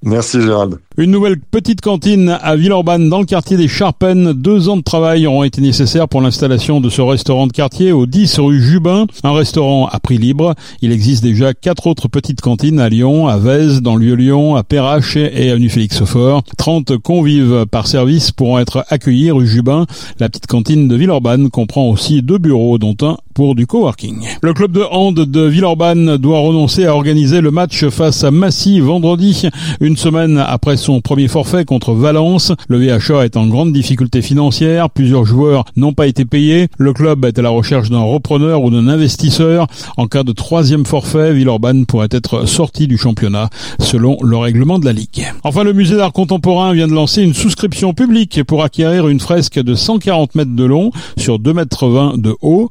Merci 0.05 0.41
Gérald. 0.41 0.79
Une 0.99 1.13
nouvelle 1.13 1.39
petite 1.39 1.81
cantine 1.81 2.37
à 2.43 2.57
Villeurbanne 2.57 3.09
dans 3.09 3.21
le 3.21 3.25
quartier 3.25 3.57
des 3.57 3.69
Charpennes. 3.69 4.33
Deux 4.33 4.69
ans 4.69 4.77
de 4.77 4.83
travail 4.83 5.27
auront 5.29 5.45
été 5.45 5.61
nécessaires 5.61 6.09
pour 6.09 6.21
l'installation 6.21 6.81
de 6.81 6.91
ce 6.91 7.01
restaurant 7.01 7.47
de 7.47 7.53
quartier 7.53 7.93
au 7.93 8.07
10 8.07 8.41
rue 8.41 8.61
Jubin. 8.61 9.07
Un 9.23 9.33
restaurant 9.33 9.87
à 9.87 10.01
prix 10.01 10.19
libre. 10.19 10.55
Il 10.83 10.91
existe 10.91 11.23
déjà 11.23 11.55
quatre 11.55 11.87
autres 11.87 12.09
petites 12.09 12.41
cantines 12.41 12.81
à 12.81 12.89
Lyon, 12.89 13.29
à 13.29 13.39
Vèze, 13.39 13.81
dans 13.81 13.95
le 13.95 14.15
Lyon, 14.17 14.57
à 14.57 14.65
Perrache 14.65 15.17
et 15.17 15.51
à 15.51 15.57
Félix 15.69 16.05
Fort. 16.05 16.43
30 16.59 16.99
convives 16.99 17.65
par 17.71 17.87
service 17.87 18.33
pourront 18.33 18.59
être 18.59 18.85
accueillis 18.91 19.31
rue 19.31 19.47
Jubin. 19.47 19.87
La 20.19 20.29
petite 20.29 20.49
cantine 20.49 20.89
de 20.89 20.97
Villeurbanne 20.97 21.49
comprend 21.49 21.89
aussi 21.89 22.23
deux 22.23 22.39
bureaux 22.39 22.79
dont 22.79 22.97
un 23.03 23.17
pour 23.35 23.55
du 23.55 23.67
coworking. 23.67 24.27
Le 24.43 24.53
club 24.55 24.73
de 24.73 24.83
hand 24.83 25.15
de 25.15 25.41
Villeurbanne 25.43 26.17
doit 26.17 26.41
renoncer 26.41 26.87
à 26.87 26.95
organiser 26.95 27.41
le 27.41 27.51
match 27.51 27.87
face 27.89 28.25
à 28.25 28.31
Massy 28.31 28.81
vendredi, 28.81 29.49
une 29.81 29.97
semaine 29.97 30.39
après 30.39 30.77
son 30.77 31.01
premier 31.01 31.29
forfait 31.29 31.65
contre 31.65 31.93
Valence. 31.93 32.53
Le 32.69 32.79
VHA 32.79 33.25
est 33.25 33.37
en 33.37 33.47
grande 33.47 33.73
difficulté 33.73 34.23
financière, 34.23 34.91
plusieurs 34.91 35.25
joueurs 35.25 35.65
n'ont 35.77 35.93
pas 35.93 36.07
été 36.07 36.25
payés. 36.25 36.69
Le 36.79 36.93
club 36.93 37.25
est 37.25 37.39
à 37.39 37.43
la 37.43 37.51
recherche 37.51 37.91
d'un 37.91 38.03
repreneur 38.03 38.63
ou 38.63 38.71
d'un 38.71 38.89
investisseur. 38.89 39.67
En 39.97 40.07
cas 40.07 40.23
de 40.23 40.33
troisième 40.33 40.87
forfait, 40.87 41.33
Villeurbanne 41.33 41.87
pourrait 41.87 42.09
être 42.11 42.47
sorti 42.47 42.87
du 42.87 42.99
championnat 42.99 43.51
selon 43.81 44.19
le 44.23 44.37
règlement 44.37 44.79
de 44.79 44.85
la 44.85 44.93
Ligue. 44.93 45.27
Enfin, 45.45 45.65
le 45.65 45.73
musée 45.73 45.97
d'art 45.97 46.13
contemporain 46.13 46.73
vient 46.73 46.89
de 46.89 46.95
lancer 46.95 47.23
une 47.23 47.35
souscription 47.35 47.95
publique 47.95 48.43
pour 48.45 48.63
acquérir 48.63 49.09
une 49.09 49.21
fresque 49.21 49.61
de 49.61 49.75
140 49.75 50.35
mètres 50.35 50.55
de 50.55 50.65
long 50.65 50.91
sur 51.17 51.39
2 51.39 51.53
mètres 51.53 51.89
20 51.89 52.21
de 52.21 52.35
haut. 52.43 52.71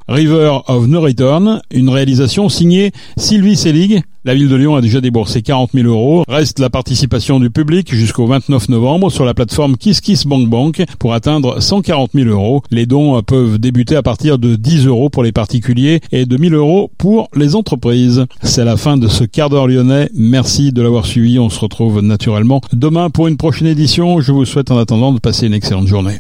Of 0.52 0.88
No 0.88 1.02
Return, 1.02 1.62
une 1.72 1.90
réalisation 1.90 2.50
signée 2.50 2.92
Sylvie 3.18 3.56
Selig. 3.56 4.02
La 4.24 4.36
ville 4.36 4.50
de 4.50 4.56
Lyon 4.56 4.76
a 4.76 4.82
déjà 4.82 5.02
déboursé 5.02 5.42
40 5.42 5.72
000 5.74 5.88
euros. 5.88 6.24
Reste 6.28 6.60
la 6.60 6.70
participation 6.70 7.40
du 7.40 7.50
public 7.50 7.96
jusqu'au 7.96 8.28
29 8.28 8.70
novembre 8.70 9.10
sur 9.10 9.26
la 9.26 9.34
plateforme 9.34 9.78
KissKissBankBank 9.78 10.84
pour 11.00 11.14
atteindre 11.14 11.60
140 11.60 12.12
000 12.14 12.30
euros. 12.30 12.62
Les 12.70 12.86
dons 12.86 13.20
peuvent 13.24 13.58
débuter 13.58 13.96
à 13.96 14.04
partir 14.04 14.38
de 14.38 14.56
10 14.56 14.86
euros 14.86 15.10
pour 15.10 15.24
les 15.24 15.32
particuliers 15.32 16.02
et 16.12 16.28
de 16.28 16.38
1000 16.38 16.54
euros 16.54 16.92
pour 17.00 17.30
les 17.36 17.56
entreprises. 17.56 18.26
C'est 18.44 18.66
la 18.66 18.78
fin 18.78 18.98
de 18.98 19.08
ce 19.08 19.24
quart 19.24 19.50
d'heure 19.50 19.68
lyonnais. 19.68 20.10
Merci 20.14 20.72
de 20.72 20.84
l'avoir 20.84 21.08
suivi. 21.08 21.40
On 21.40 21.50
se 21.50 21.60
retrouve 21.60 22.02
naturellement 22.02 22.62
demain 22.74 23.10
pour 23.10 23.28
une 23.28 23.38
prochaine 23.38 23.68
édition. 23.68 24.22
Je 24.22 24.32
vous 24.32 24.46
souhaite 24.46 24.70
en 24.70 24.78
attendant 24.78 25.14
de 25.14 25.20
passer 25.20 25.48
une 25.48 25.54
excellente 25.56 25.88
journée. 25.88 26.20